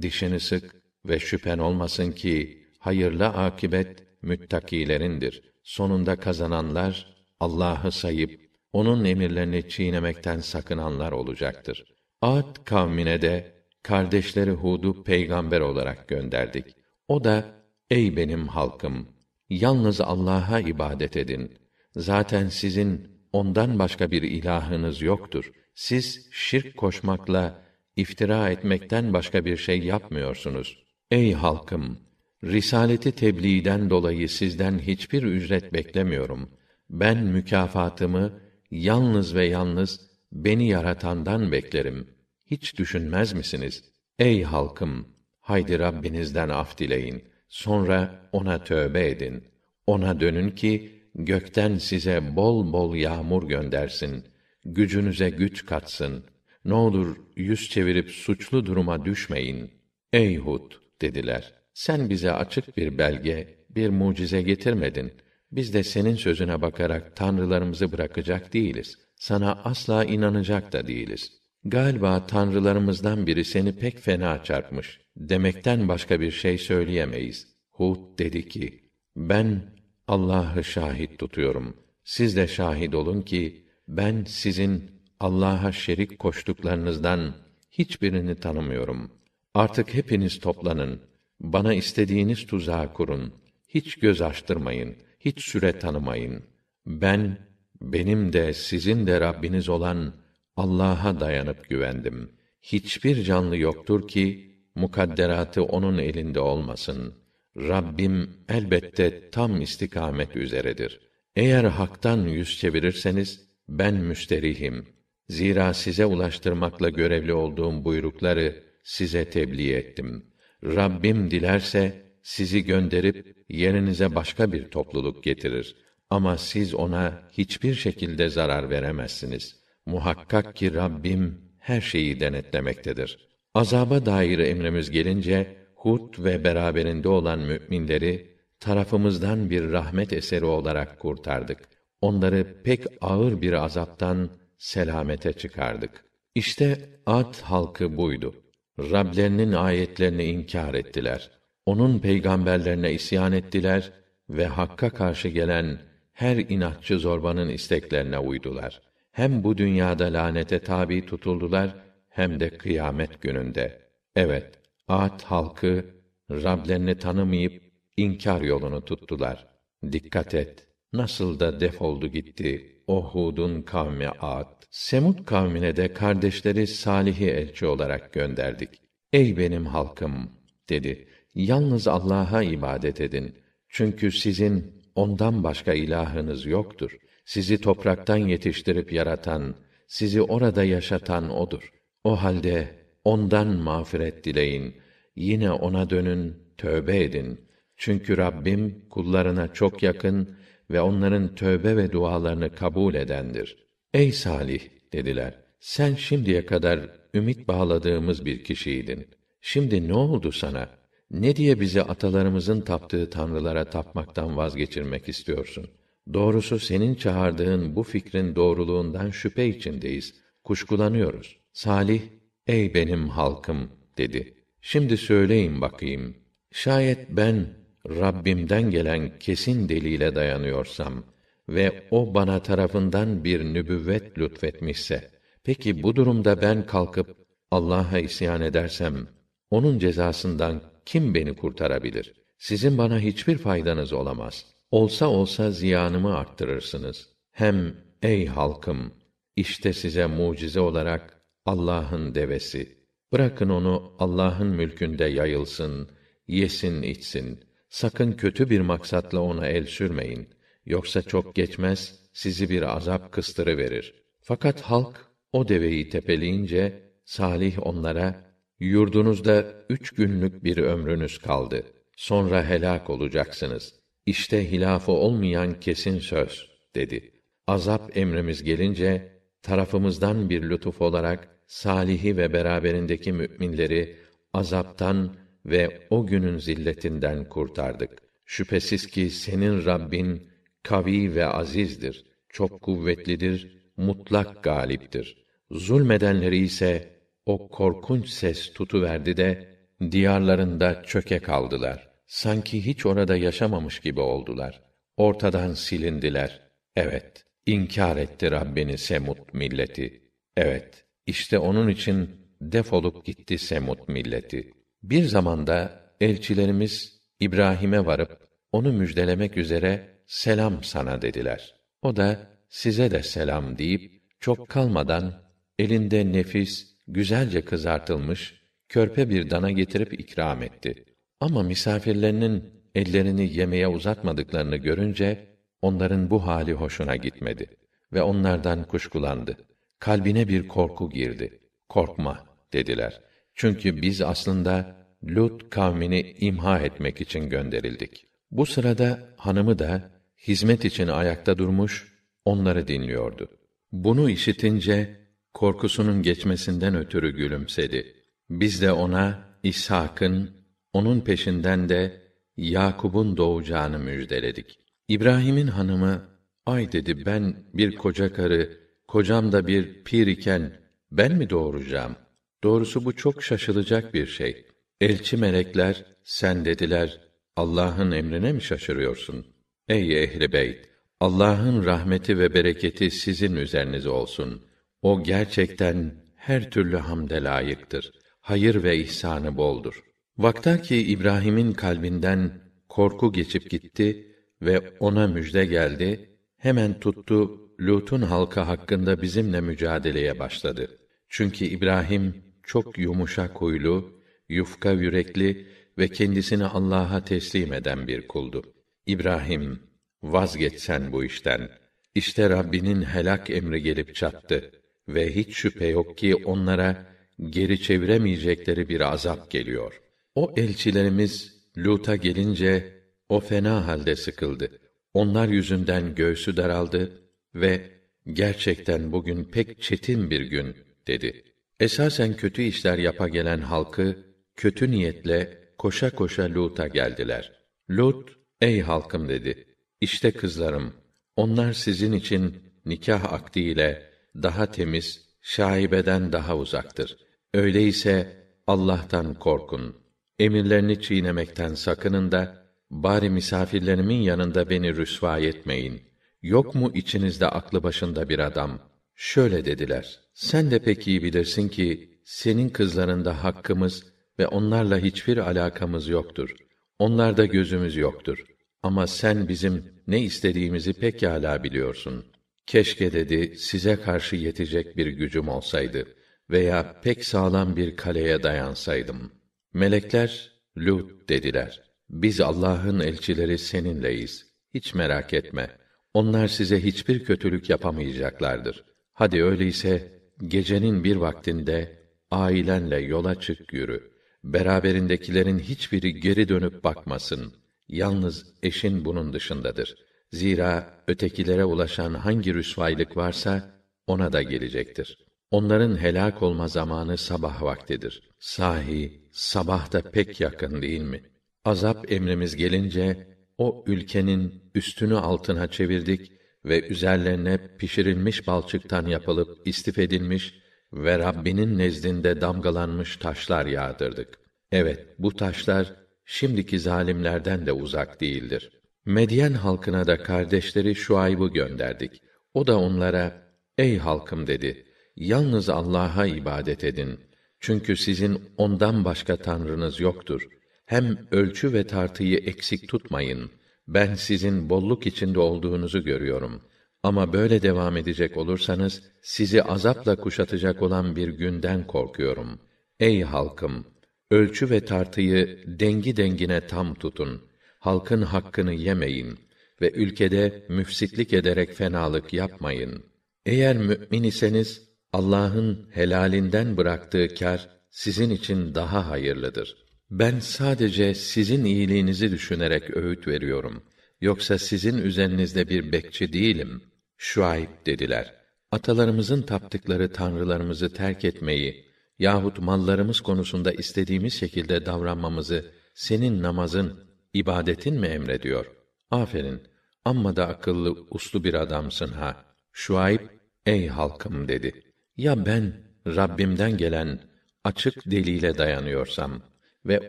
Dişini 0.02 0.40
sık 0.40 0.74
ve 1.04 1.18
şüphen 1.18 1.58
olmasın 1.58 2.12
ki 2.12 2.62
hayırlı 2.78 3.26
akibet 3.26 4.22
müttakilerindir. 4.22 5.42
Sonunda 5.62 6.16
kazananlar 6.16 7.16
Allah'ı 7.40 7.92
sayıp 7.92 8.40
onun 8.72 9.04
emirlerini 9.04 9.68
çiğnemekten 9.68 10.40
sakınanlar 10.40 11.12
olacaktır. 11.12 11.84
Ad 12.22 12.64
kavmine 12.64 13.22
de 13.22 13.52
kardeşleri 13.82 14.50
Hud'u 14.50 15.04
peygamber 15.04 15.60
olarak 15.60 16.08
gönderdik. 16.08 16.64
O 17.08 17.24
da 17.24 17.44
ey 17.90 18.16
benim 18.16 18.48
halkım 18.48 19.17
yalnız 19.50 20.00
Allah'a 20.00 20.60
ibadet 20.60 21.16
edin. 21.16 21.58
Zaten 21.96 22.48
sizin 22.48 23.08
ondan 23.32 23.78
başka 23.78 24.10
bir 24.10 24.22
ilahınız 24.22 25.02
yoktur. 25.02 25.52
Siz 25.74 26.28
şirk 26.32 26.76
koşmakla 26.76 27.62
iftira 27.96 28.50
etmekten 28.50 29.12
başka 29.12 29.44
bir 29.44 29.56
şey 29.56 29.78
yapmıyorsunuz. 29.78 30.84
Ey 31.10 31.32
halkım, 31.32 31.98
risaleti 32.44 33.12
tebliğden 33.12 33.90
dolayı 33.90 34.28
sizden 34.28 34.78
hiçbir 34.78 35.22
ücret 35.22 35.72
beklemiyorum. 35.72 36.50
Ben 36.90 37.24
mükafatımı 37.24 38.40
yalnız 38.70 39.34
ve 39.34 39.46
yalnız 39.46 40.00
beni 40.32 40.68
yaratandan 40.68 41.52
beklerim. 41.52 42.08
Hiç 42.46 42.78
düşünmez 42.78 43.32
misiniz? 43.32 43.84
Ey 44.18 44.42
halkım, 44.42 45.08
haydi 45.40 45.78
Rabbinizden 45.78 46.48
af 46.48 46.78
dileyin. 46.78 47.24
Sonra 47.48 48.28
ona 48.32 48.64
tövbe 48.64 49.08
edin. 49.08 49.44
Ona 49.86 50.20
dönün 50.20 50.50
ki 50.50 51.02
gökten 51.14 51.78
size 51.78 52.36
bol 52.36 52.72
bol 52.72 52.94
yağmur 52.94 53.48
göndersin. 53.48 54.24
Gücünüze 54.64 55.30
güç 55.30 55.66
katsın. 55.66 56.24
Ne 56.64 56.74
olur 56.74 57.16
yüz 57.36 57.68
çevirip 57.68 58.10
suçlu 58.10 58.66
duruma 58.66 59.04
düşmeyin. 59.04 59.70
Ey 60.12 60.36
Hud 60.36 60.72
dediler. 61.02 61.52
Sen 61.74 62.10
bize 62.10 62.32
açık 62.32 62.76
bir 62.76 62.98
belge, 62.98 63.58
bir 63.70 63.88
mucize 63.88 64.42
getirmedin. 64.42 65.12
Biz 65.52 65.74
de 65.74 65.82
senin 65.82 66.14
sözüne 66.16 66.62
bakarak 66.62 67.16
tanrılarımızı 67.16 67.92
bırakacak 67.92 68.52
değiliz. 68.52 68.98
Sana 69.16 69.52
asla 69.64 70.04
inanacak 70.04 70.72
da 70.72 70.86
değiliz. 70.86 71.32
Galiba 71.70 72.26
tanrılarımızdan 72.26 73.26
biri 73.26 73.44
seni 73.44 73.72
pek 73.76 73.98
fena 73.98 74.44
çarpmış. 74.44 75.00
Demekten 75.16 75.88
başka 75.88 76.20
bir 76.20 76.30
şey 76.30 76.58
söyleyemeyiz. 76.58 77.46
Hud 77.70 78.18
dedi 78.18 78.48
ki, 78.48 78.80
ben 79.16 79.62
Allah'ı 80.06 80.64
şahit 80.64 81.18
tutuyorum. 81.18 81.76
Siz 82.04 82.36
de 82.36 82.46
şahit 82.46 82.94
olun 82.94 83.22
ki, 83.22 83.66
ben 83.88 84.24
sizin 84.24 84.90
Allah'a 85.20 85.72
şerik 85.72 86.18
koştuklarınızdan 86.18 87.34
hiçbirini 87.70 88.34
tanımıyorum. 88.34 89.10
Artık 89.54 89.94
hepiniz 89.94 90.40
toplanın. 90.40 91.00
Bana 91.40 91.74
istediğiniz 91.74 92.46
tuzağı 92.46 92.92
kurun. 92.92 93.32
Hiç 93.68 93.96
göz 93.96 94.22
açtırmayın. 94.22 94.96
Hiç 95.20 95.44
süre 95.44 95.78
tanımayın. 95.78 96.42
Ben, 96.86 97.38
benim 97.82 98.32
de 98.32 98.52
sizin 98.52 99.06
de 99.06 99.20
Rabbiniz 99.20 99.68
olan 99.68 100.14
Allah'a 100.58 101.20
dayanıp 101.20 101.68
güvendim. 101.68 102.30
Hiçbir 102.62 103.24
canlı 103.24 103.56
yoktur 103.56 104.08
ki 104.08 104.56
mukadderatı 104.74 105.62
onun 105.62 105.98
elinde 105.98 106.40
olmasın. 106.40 107.14
Rabbim 107.56 108.30
elbette 108.48 109.30
tam 109.30 109.60
istikamet 109.60 110.36
üzeredir. 110.36 111.00
Eğer 111.36 111.64
haktan 111.64 112.26
yüz 112.26 112.58
çevirirseniz 112.58 113.48
ben 113.68 113.94
müsterihim. 113.94 114.86
Zira 115.28 115.74
size 115.74 116.06
ulaştırmakla 116.06 116.88
görevli 116.88 117.32
olduğum 117.32 117.84
buyrukları 117.84 118.62
size 118.82 119.30
tebliğ 119.30 119.72
ettim. 119.72 120.24
Rabbim 120.64 121.30
dilerse 121.30 122.02
sizi 122.22 122.64
gönderip 122.64 123.36
yerinize 123.48 124.14
başka 124.14 124.52
bir 124.52 124.64
topluluk 124.64 125.24
getirir. 125.24 125.76
Ama 126.10 126.38
siz 126.38 126.74
ona 126.74 127.22
hiçbir 127.32 127.74
şekilde 127.74 128.28
zarar 128.28 128.70
veremezsiniz. 128.70 129.57
Muhakkak 129.88 130.56
ki 130.56 130.74
Rabbim 130.74 131.38
her 131.58 131.80
şeyi 131.80 132.20
denetlemektedir. 132.20 133.28
Azaba 133.54 134.06
dair 134.06 134.38
emrimiz 134.38 134.90
gelince 134.90 135.56
Hud 135.74 136.24
ve 136.24 136.44
beraberinde 136.44 137.08
olan 137.08 137.38
müminleri 137.38 138.36
tarafımızdan 138.60 139.50
bir 139.50 139.72
rahmet 139.72 140.12
eseri 140.12 140.44
olarak 140.44 141.00
kurtardık. 141.00 141.58
Onları 142.00 142.62
pek 142.64 142.84
ağır 143.00 143.40
bir 143.42 143.52
azaptan 143.52 144.30
selamete 144.58 145.32
çıkardık. 145.32 146.04
İşte 146.34 146.78
Ad 147.06 147.34
halkı 147.42 147.96
buydu. 147.96 148.34
Rablerinin 148.78 149.52
ayetlerini 149.52 150.24
inkar 150.24 150.74
ettiler. 150.74 151.30
Onun 151.66 151.98
peygamberlerine 151.98 152.92
isyan 152.92 153.32
ettiler 153.32 153.92
ve 154.30 154.46
hakka 154.46 154.90
karşı 154.90 155.28
gelen 155.28 155.78
her 156.12 156.36
inatçı 156.36 156.98
zorbanın 156.98 157.48
isteklerine 157.48 158.18
uydular. 158.18 158.87
Hem 159.10 159.44
bu 159.44 159.58
dünyada 159.58 160.12
lanete 160.12 160.58
tabi 160.58 161.06
tutuldular 161.06 161.74
hem 162.08 162.40
de 162.40 162.50
kıyamet 162.50 163.22
gününde. 163.22 163.82
Evet, 164.16 164.58
Ad 164.88 165.22
halkı 165.22 165.84
Rablerini 166.30 166.98
tanımayıp 166.98 167.62
inkar 167.96 168.40
yolunu 168.40 168.84
tuttular. 168.84 169.46
Dikkat 169.92 170.34
et. 170.34 170.66
Nasıl 170.92 171.40
da 171.40 171.60
defoldu 171.60 172.06
gitti 172.06 172.82
o 172.86 173.10
Hud'un 173.10 173.62
kavmi 173.62 174.08
Ad. 174.08 174.62
Semud 174.70 175.24
kavmine 175.24 175.76
de 175.76 175.92
kardeşleri 175.92 176.66
Salih'i 176.66 177.26
elçi 177.26 177.66
olarak 177.66 178.12
gönderdik. 178.12 178.68
Ey 179.12 179.36
benim 179.36 179.66
halkım 179.66 180.30
dedi. 180.68 181.08
Yalnız 181.34 181.88
Allah'a 181.88 182.42
ibadet 182.42 183.00
edin. 183.00 183.34
Çünkü 183.68 184.12
sizin 184.12 184.82
ondan 184.94 185.44
başka 185.44 185.74
ilahınız 185.74 186.46
yoktur. 186.46 186.98
Sizi 187.28 187.60
topraktan 187.60 188.16
yetiştirip 188.16 188.92
yaratan, 188.92 189.54
sizi 189.86 190.22
orada 190.22 190.64
yaşatan 190.64 191.30
odur. 191.30 191.72
O 192.04 192.22
halde 192.22 192.74
ondan 193.04 193.48
mağfiret 193.48 194.24
dileyin. 194.24 194.74
Yine 195.16 195.50
ona 195.50 195.90
dönün, 195.90 196.36
tövbe 196.58 197.02
edin. 197.02 197.40
Çünkü 197.76 198.16
Rabbim 198.16 198.88
kullarına 198.90 199.52
çok 199.52 199.82
yakın 199.82 200.36
ve 200.70 200.80
onların 200.80 201.34
tövbe 201.34 201.76
ve 201.76 201.92
dualarını 201.92 202.54
kabul 202.54 202.94
edendir. 202.94 203.56
Ey 203.94 204.12
Salih 204.12 204.60
dediler. 204.92 205.34
Sen 205.60 205.94
şimdiye 205.94 206.46
kadar 206.46 206.80
ümit 207.14 207.48
bağladığımız 207.48 208.24
bir 208.24 208.44
kişiydin. 208.44 209.06
Şimdi 209.40 209.88
ne 209.88 209.94
oldu 209.94 210.32
sana? 210.32 210.68
Ne 211.10 211.36
diye 211.36 211.60
bizi 211.60 211.82
atalarımızın 211.82 212.60
taptığı 212.60 213.10
tanrılara 213.10 213.64
tapmaktan 213.64 214.36
vazgeçirmek 214.36 215.08
istiyorsun? 215.08 215.70
Doğrusu 216.12 216.58
senin 216.58 216.94
çağırdığın 216.94 217.76
bu 217.76 217.82
fikrin 217.82 218.36
doğruluğundan 218.36 219.10
şüphe 219.10 219.46
içindeyiz. 219.46 220.14
Kuşkulanıyoruz. 220.44 221.36
Salih, 221.52 222.02
ey 222.46 222.74
benim 222.74 223.08
halkım 223.08 223.70
dedi. 223.98 224.34
Şimdi 224.60 224.96
söyleyin 224.96 225.60
bakayım. 225.60 226.16
Şayet 226.52 227.10
ben 227.10 227.46
Rabbimden 227.88 228.70
gelen 228.70 229.18
kesin 229.18 229.68
delile 229.68 230.14
dayanıyorsam 230.14 231.04
ve 231.48 231.82
o 231.90 232.14
bana 232.14 232.42
tarafından 232.42 233.24
bir 233.24 233.44
nübüvvet 233.44 234.18
lütfetmişse, 234.18 235.10
peki 235.44 235.82
bu 235.82 235.96
durumda 235.96 236.42
ben 236.42 236.66
kalkıp 236.66 237.16
Allah'a 237.50 237.98
isyan 237.98 238.40
edersem, 238.40 239.08
onun 239.50 239.78
cezasından 239.78 240.62
kim 240.86 241.14
beni 241.14 241.36
kurtarabilir? 241.36 242.14
Sizin 242.38 242.78
bana 242.78 242.98
hiçbir 243.00 243.38
faydanız 243.38 243.92
olamaz. 243.92 244.57
Olsa 244.70 245.06
olsa 245.06 245.50
ziyanımı 245.50 246.16
arttırırsınız. 246.16 247.08
Hem 247.30 247.74
ey 248.02 248.26
halkım, 248.26 248.94
işte 249.36 249.72
size 249.72 250.06
mucize 250.06 250.60
olarak 250.60 251.22
Allah'ın 251.46 252.14
devesi. 252.14 252.78
Bırakın 253.12 253.48
onu 253.48 253.92
Allah'ın 253.98 254.46
mülkünde 254.46 255.04
yayılsın, 255.04 255.90
yesin 256.26 256.82
içsin. 256.82 257.44
Sakın 257.68 258.12
kötü 258.12 258.50
bir 258.50 258.60
maksatla 258.60 259.20
ona 259.20 259.46
el 259.46 259.66
sürmeyin. 259.66 260.28
Yoksa 260.66 261.02
çok 261.02 261.34
geçmez, 261.34 262.00
sizi 262.12 262.50
bir 262.50 262.76
azap 262.76 263.12
kıstırıverir. 263.12 263.94
Fakat 264.20 264.60
halk, 264.60 265.06
o 265.32 265.48
deveyi 265.48 265.88
tepeleyince, 265.88 266.82
Salih 267.04 267.66
onlara, 267.66 268.34
yurdunuzda 268.60 269.44
üç 269.68 269.90
günlük 269.90 270.44
bir 270.44 270.56
ömrünüz 270.56 271.18
kaldı. 271.18 271.62
Sonra 271.96 272.44
helak 272.48 272.90
olacaksınız. 272.90 273.77
İşte 274.08 274.50
hilafı 274.52 274.92
olmayan 274.92 275.60
kesin 275.60 275.98
söz, 275.98 276.48
dedi. 276.74 277.12
Azap 277.46 277.96
emrimiz 277.96 278.42
gelince, 278.42 279.12
tarafımızdan 279.42 280.30
bir 280.30 280.42
lütuf 280.42 280.80
olarak, 280.80 281.28
Salih'i 281.46 282.16
ve 282.16 282.32
beraberindeki 282.32 283.12
müminleri 283.12 283.96
azaptan 284.32 285.16
ve 285.46 285.86
o 285.90 286.06
günün 286.06 286.38
zilletinden 286.38 287.28
kurtardık. 287.28 287.90
Şüphesiz 288.24 288.86
ki 288.86 289.10
senin 289.10 289.64
Rabbin 289.64 290.28
kavi 290.62 291.14
ve 291.14 291.26
azizdir, 291.26 292.04
çok 292.28 292.62
kuvvetlidir, 292.62 293.58
mutlak 293.76 294.42
galiptir. 294.42 295.26
Zulmedenleri 295.50 296.38
ise 296.38 296.90
o 297.26 297.48
korkunç 297.48 298.08
ses 298.08 298.52
tutuverdi 298.52 299.16
de 299.16 299.48
diyarlarında 299.90 300.82
çöke 300.82 301.18
kaldılar. 301.18 301.87
Sanki 302.08 302.66
hiç 302.66 302.86
orada 302.86 303.16
yaşamamış 303.16 303.80
gibi 303.80 304.00
oldular. 304.00 304.62
Ortadan 304.96 305.54
silindiler. 305.54 306.40
Evet, 306.76 307.24
inkar 307.46 307.96
etti 307.96 308.30
Rabbini 308.30 308.78
Semud 308.78 309.18
milleti. 309.32 310.02
Evet, 310.36 310.84
işte 311.06 311.38
onun 311.38 311.68
için 311.68 312.10
defolup 312.40 313.04
gitti 313.04 313.38
Semud 313.38 313.78
milleti. 313.88 314.52
Bir 314.82 315.04
zamanda 315.04 315.82
elçilerimiz 316.00 317.00
İbrahim'e 317.20 317.86
varıp 317.86 318.28
onu 318.52 318.72
müjdelemek 318.72 319.36
üzere 319.36 319.88
selam 320.06 320.64
sana 320.64 321.02
dediler. 321.02 321.54
O 321.82 321.96
da 321.96 322.30
size 322.48 322.90
de 322.90 323.02
selam 323.02 323.58
deyip 323.58 324.02
çok 324.20 324.48
kalmadan 324.48 325.22
elinde 325.58 326.12
nefis, 326.12 326.76
güzelce 326.86 327.44
kızartılmış 327.44 328.42
körpe 328.68 329.10
bir 329.10 329.30
dana 329.30 329.50
getirip 329.50 330.00
ikram 330.00 330.42
etti. 330.42 330.84
Ama 331.20 331.42
misafirlerinin 331.42 332.44
ellerini 332.74 333.36
yemeğe 333.36 333.68
uzatmadıklarını 333.68 334.56
görünce 334.56 335.26
onların 335.62 336.10
bu 336.10 336.26
hali 336.26 336.52
hoşuna 336.52 336.96
gitmedi 336.96 337.46
ve 337.92 338.02
onlardan 338.02 338.64
kuşkulandı. 338.64 339.36
Kalbine 339.78 340.28
bir 340.28 340.48
korku 340.48 340.90
girdi. 340.90 341.40
Korkma 341.68 342.26
dediler. 342.52 343.00
Çünkü 343.34 343.82
biz 343.82 344.00
aslında 344.02 344.78
Lut 345.04 345.50
kavmini 345.50 346.14
imha 346.18 346.58
etmek 346.58 347.00
için 347.00 347.28
gönderildik. 347.28 348.06
Bu 348.30 348.46
sırada 348.46 348.98
hanımı 349.16 349.58
da 349.58 349.90
hizmet 350.28 350.64
için 350.64 350.88
ayakta 350.88 351.38
durmuş, 351.38 351.92
onları 352.24 352.68
dinliyordu. 352.68 353.28
Bunu 353.72 354.10
işitince 354.10 354.96
korkusunun 355.34 356.02
geçmesinden 356.02 356.74
ötürü 356.74 357.16
gülümsedi. 357.16 357.94
Biz 358.30 358.62
de 358.62 358.72
ona 358.72 359.28
İshak'ın, 359.42 360.30
onun 360.78 361.00
peşinden 361.00 361.68
de 361.68 362.00
Yakub'un 362.36 363.16
doğacağını 363.16 363.78
müjdeledik. 363.78 364.58
İbrahim'in 364.88 365.46
hanımı, 365.46 366.08
ay 366.46 366.72
dedi 366.72 367.06
ben 367.06 367.36
bir 367.54 367.76
koca 367.76 368.12
karı, 368.12 368.58
kocam 368.88 369.32
da 369.32 369.46
bir 369.46 369.84
pir 369.84 370.06
iken 370.06 370.52
ben 370.92 371.12
mi 371.12 371.30
doğuracağım? 371.30 371.96
Doğrusu 372.44 372.84
bu 372.84 372.96
çok 372.96 373.22
şaşılacak 373.22 373.94
bir 373.94 374.06
şey. 374.06 374.46
Elçi 374.80 375.16
melekler, 375.16 375.84
sen 376.04 376.44
dediler, 376.44 377.00
Allah'ın 377.36 377.90
emrine 377.90 378.32
mi 378.32 378.42
şaşırıyorsun? 378.42 379.26
Ey 379.68 380.02
ehli 380.04 380.32
beyt! 380.32 380.68
Allah'ın 381.00 381.64
rahmeti 381.64 382.18
ve 382.18 382.34
bereketi 382.34 382.90
sizin 382.90 383.36
üzerinize 383.36 383.88
olsun. 383.88 384.42
O 384.82 385.02
gerçekten 385.02 385.94
her 386.16 386.50
türlü 386.50 386.76
hamde 386.76 387.22
layıktır. 387.22 387.92
Hayır 388.20 388.62
ve 388.62 388.78
ihsanı 388.78 389.36
boldur. 389.36 389.87
Vaktaki 390.18 390.76
İbrahim'in 390.76 391.52
kalbinden 391.52 392.30
korku 392.68 393.12
geçip 393.12 393.50
gitti 393.50 394.06
ve 394.42 394.60
ona 394.80 395.06
müjde 395.06 395.46
geldi. 395.46 396.10
Hemen 396.36 396.80
tuttu 396.80 397.40
Lut'un 397.60 398.02
halkı 398.02 398.40
hakkında 398.40 399.02
bizimle 399.02 399.40
mücadeleye 399.40 400.18
başladı. 400.18 400.78
Çünkü 401.08 401.44
İbrahim 401.44 402.14
çok 402.42 402.78
yumuşak 402.78 403.30
huylu, 403.30 404.02
yufka 404.28 404.70
yürekli 404.72 405.46
ve 405.78 405.88
kendisini 405.88 406.44
Allah'a 406.44 407.04
teslim 407.04 407.52
eden 407.52 407.88
bir 407.88 408.08
kuldu. 408.08 408.42
İbrahim, 408.86 409.60
vazgeçsen 410.02 410.92
bu 410.92 411.04
işten. 411.04 411.48
İşte 411.94 412.30
Rabbinin 412.30 412.82
helak 412.82 413.30
emri 413.30 413.62
gelip 413.62 413.94
çattı 413.94 414.50
ve 414.88 415.14
hiç 415.14 415.34
şüphe 415.34 415.66
yok 415.66 415.98
ki 415.98 416.14
onlara 416.14 416.86
geri 417.30 417.62
çeviremeyecekleri 417.62 418.68
bir 418.68 418.80
azap 418.80 419.30
geliyor. 419.30 419.80
O 420.18 420.32
elçilerimiz 420.36 421.34
Lut'a 421.58 421.96
gelince 421.96 422.82
o 423.08 423.20
fena 423.20 423.66
halde 423.66 423.96
sıkıldı. 423.96 424.50
Onlar 424.94 425.28
yüzünden 425.28 425.94
göğsü 425.94 426.36
daraldı 426.36 427.02
ve 427.34 427.70
gerçekten 428.12 428.92
bugün 428.92 429.24
pek 429.24 429.62
çetin 429.62 430.10
bir 430.10 430.20
gün 430.20 430.56
dedi. 430.86 431.24
Esasen 431.60 432.16
kötü 432.16 432.42
işler 432.42 432.78
yapa 432.78 433.08
gelen 433.08 433.38
halkı 433.38 433.96
kötü 434.36 434.70
niyetle 434.70 435.38
koşa 435.58 435.90
koşa 435.90 436.34
Lut'a 436.34 436.68
geldiler. 436.68 437.32
Lut, 437.70 438.16
ey 438.40 438.60
halkım 438.60 439.08
dedi. 439.08 439.44
İşte 439.80 440.10
kızlarım, 440.10 440.72
onlar 441.16 441.52
sizin 441.52 441.92
için 441.92 442.36
nikah 442.66 443.12
akdiyle 443.12 443.90
daha 444.22 444.50
temiz, 444.50 445.08
şaibeden 445.22 446.12
daha 446.12 446.36
uzaktır. 446.36 446.96
Öyleyse 447.34 448.26
Allah'tan 448.46 449.14
korkun. 449.14 449.87
Emirlerini 450.18 450.82
çiğnemekten 450.82 451.54
sakının 451.54 452.12
da 452.12 452.44
bari 452.70 453.10
misafirlerimin 453.10 454.02
yanında 454.02 454.50
beni 454.50 454.76
rüsva 454.76 455.18
etmeyin. 455.18 455.82
Yok 456.22 456.54
mu 456.54 456.72
içinizde 456.74 457.26
aklı 457.26 457.62
başında 457.62 458.08
bir 458.08 458.18
adam? 458.18 458.58
Şöyle 458.94 459.44
dediler. 459.44 460.00
Sen 460.14 460.50
de 460.50 460.58
pek 460.58 460.88
iyi 460.88 461.02
bilirsin 461.02 461.48
ki 461.48 462.00
senin 462.04 462.48
kızlarında 462.48 463.24
hakkımız 463.24 463.86
ve 464.18 464.26
onlarla 464.26 464.78
hiçbir 464.78 465.16
alakamız 465.16 465.88
yoktur. 465.88 466.34
Onlarda 466.78 467.24
gözümüz 467.24 467.76
yoktur. 467.76 468.24
Ama 468.62 468.86
sen 468.86 469.28
bizim 469.28 469.64
ne 469.86 470.00
istediğimizi 470.00 470.72
pekâlâ 470.72 471.44
biliyorsun. 471.44 472.04
Keşke 472.46 472.92
dedi 472.92 473.36
size 473.36 473.76
karşı 473.76 474.16
yetecek 474.16 474.76
bir 474.76 474.86
gücüm 474.86 475.28
olsaydı 475.28 475.86
veya 476.30 476.80
pek 476.82 477.04
sağlam 477.04 477.56
bir 477.56 477.76
kaleye 477.76 478.22
dayansaydım. 478.22 479.17
Melekler 479.54 480.32
Lut 480.58 481.08
dediler. 481.08 481.62
Biz 481.90 482.20
Allah'ın 482.20 482.80
elçileri 482.80 483.38
seninleyiz. 483.38 484.26
Hiç 484.54 484.74
merak 484.74 485.14
etme. 485.14 485.58
Onlar 485.94 486.28
size 486.28 486.64
hiçbir 486.64 487.04
kötülük 487.04 487.50
yapamayacaklardır. 487.50 488.64
Hadi 488.92 489.24
öyleyse 489.24 490.00
gecenin 490.26 490.84
bir 490.84 490.96
vaktinde 490.96 491.82
ailenle 492.10 492.78
yola 492.80 493.20
çık 493.20 493.52
yürü. 493.52 493.90
Beraberindekilerin 494.24 495.38
hiçbiri 495.38 496.00
geri 496.00 496.28
dönüp 496.28 496.64
bakmasın. 496.64 497.34
Yalnız 497.68 498.26
eşin 498.42 498.84
bunun 498.84 499.12
dışındadır. 499.12 499.74
Zira 500.12 500.82
ötekilere 500.86 501.44
ulaşan 501.44 501.94
hangi 501.94 502.34
rüsvaylık 502.34 502.96
varsa 502.96 503.62
ona 503.86 504.12
da 504.12 504.22
gelecektir. 504.22 505.08
Onların 505.30 505.76
helak 505.76 506.22
olma 506.22 506.48
zamanı 506.48 506.96
sabah 506.96 507.42
vaktidir. 507.42 508.02
Sahi 508.18 509.07
sabah 509.18 509.72
da 509.72 509.82
pek 509.82 510.20
yakın 510.20 510.62
değil 510.62 510.80
mi? 510.80 511.02
Azap 511.44 511.92
emrimiz 511.92 512.36
gelince 512.36 513.06
o 513.38 513.64
ülkenin 513.66 514.50
üstünü 514.54 514.96
altına 514.96 515.46
çevirdik 515.46 516.12
ve 516.44 516.68
üzerlerine 516.68 517.56
pişirilmiş 517.58 518.26
balçıktan 518.26 518.86
yapılıp 518.86 519.48
istif 519.48 519.78
edilmiş 519.78 520.34
ve 520.72 520.98
Rabbinin 520.98 521.58
nezdinde 521.58 522.20
damgalanmış 522.20 522.96
taşlar 522.96 523.46
yağdırdık. 523.46 524.08
Evet, 524.52 524.86
bu 524.98 525.16
taşlar 525.16 525.74
şimdiki 526.04 526.60
zalimlerden 526.60 527.46
de 527.46 527.52
uzak 527.52 528.00
değildir. 528.00 528.50
Medyen 528.84 529.32
halkına 529.32 529.86
da 529.86 530.02
kardeşleri 530.02 530.74
Şuayb'ı 530.74 531.28
gönderdik. 531.28 532.02
O 532.34 532.46
da 532.46 532.58
onlara, 532.58 533.32
ey 533.58 533.78
halkım 533.78 534.26
dedi, 534.26 534.66
yalnız 534.96 535.48
Allah'a 535.48 536.06
ibadet 536.06 536.64
edin. 536.64 537.07
Çünkü 537.40 537.76
sizin 537.76 538.22
ondan 538.36 538.84
başka 538.84 539.16
tanrınız 539.16 539.80
yoktur. 539.80 540.28
Hem 540.66 540.98
ölçü 541.10 541.52
ve 541.52 541.66
tartıyı 541.66 542.18
eksik 542.18 542.68
tutmayın. 542.68 543.30
Ben 543.68 543.94
sizin 543.94 544.50
bolluk 544.50 544.86
içinde 544.86 545.20
olduğunuzu 545.20 545.84
görüyorum. 545.84 546.42
Ama 546.82 547.12
böyle 547.12 547.42
devam 547.42 547.76
edecek 547.76 548.16
olursanız, 548.16 548.82
sizi 549.02 549.42
azapla 549.42 549.96
kuşatacak 549.96 550.62
olan 550.62 550.96
bir 550.96 551.08
günden 551.08 551.66
korkuyorum. 551.66 552.38
Ey 552.80 553.02
halkım! 553.02 553.66
Ölçü 554.10 554.50
ve 554.50 554.64
tartıyı 554.64 555.44
dengi 555.46 555.96
dengine 555.96 556.46
tam 556.46 556.74
tutun. 556.74 557.22
Halkın 557.58 558.02
hakkını 558.02 558.54
yemeyin 558.54 559.18
ve 559.60 559.70
ülkede 559.70 560.46
müfsitlik 560.48 561.12
ederek 561.12 561.52
fenalık 561.52 562.12
yapmayın. 562.12 562.84
Eğer 563.26 563.56
mümin 563.56 564.02
iseniz 564.02 564.67
Allah'ın 564.92 565.68
helalinden 565.70 566.56
bıraktığı 566.56 567.14
kar 567.14 567.48
sizin 567.70 568.10
için 568.10 568.54
daha 568.54 568.90
hayırlıdır. 568.90 569.56
Ben 569.90 570.18
sadece 570.18 570.94
sizin 570.94 571.44
iyiliğinizi 571.44 572.10
düşünerek 572.10 572.76
öğüt 572.76 573.06
veriyorum. 573.06 573.62
Yoksa 574.00 574.38
sizin 574.38 574.78
üzerinizde 574.78 575.48
bir 575.48 575.72
bekçi 575.72 576.12
değilim. 576.12 576.62
Şuayb 576.96 577.48
dediler. 577.66 578.14
Atalarımızın 578.50 579.22
taptıkları 579.22 579.92
tanrılarımızı 579.92 580.72
terk 580.72 581.04
etmeyi 581.04 581.64
yahut 581.98 582.38
mallarımız 582.38 583.00
konusunda 583.00 583.52
istediğimiz 583.52 584.14
şekilde 584.14 584.66
davranmamızı 584.66 585.52
senin 585.74 586.22
namazın, 586.22 586.80
ibadetin 587.12 587.74
mi 587.74 587.86
emrediyor? 587.86 588.46
Aferin. 588.90 589.42
Amma 589.84 590.16
da 590.16 590.28
akıllı, 590.28 590.86
uslu 590.90 591.24
bir 591.24 591.34
adamsın 591.34 591.88
ha. 591.88 592.24
Şuayb, 592.52 593.00
ey 593.46 593.66
halkım 593.66 594.28
dedi. 594.28 594.67
Ya 594.98 595.26
ben 595.26 595.52
Rabbimden 595.86 596.56
gelen 596.56 597.00
açık 597.44 597.90
delile 597.90 598.38
dayanıyorsam 598.38 599.22
ve 599.66 599.86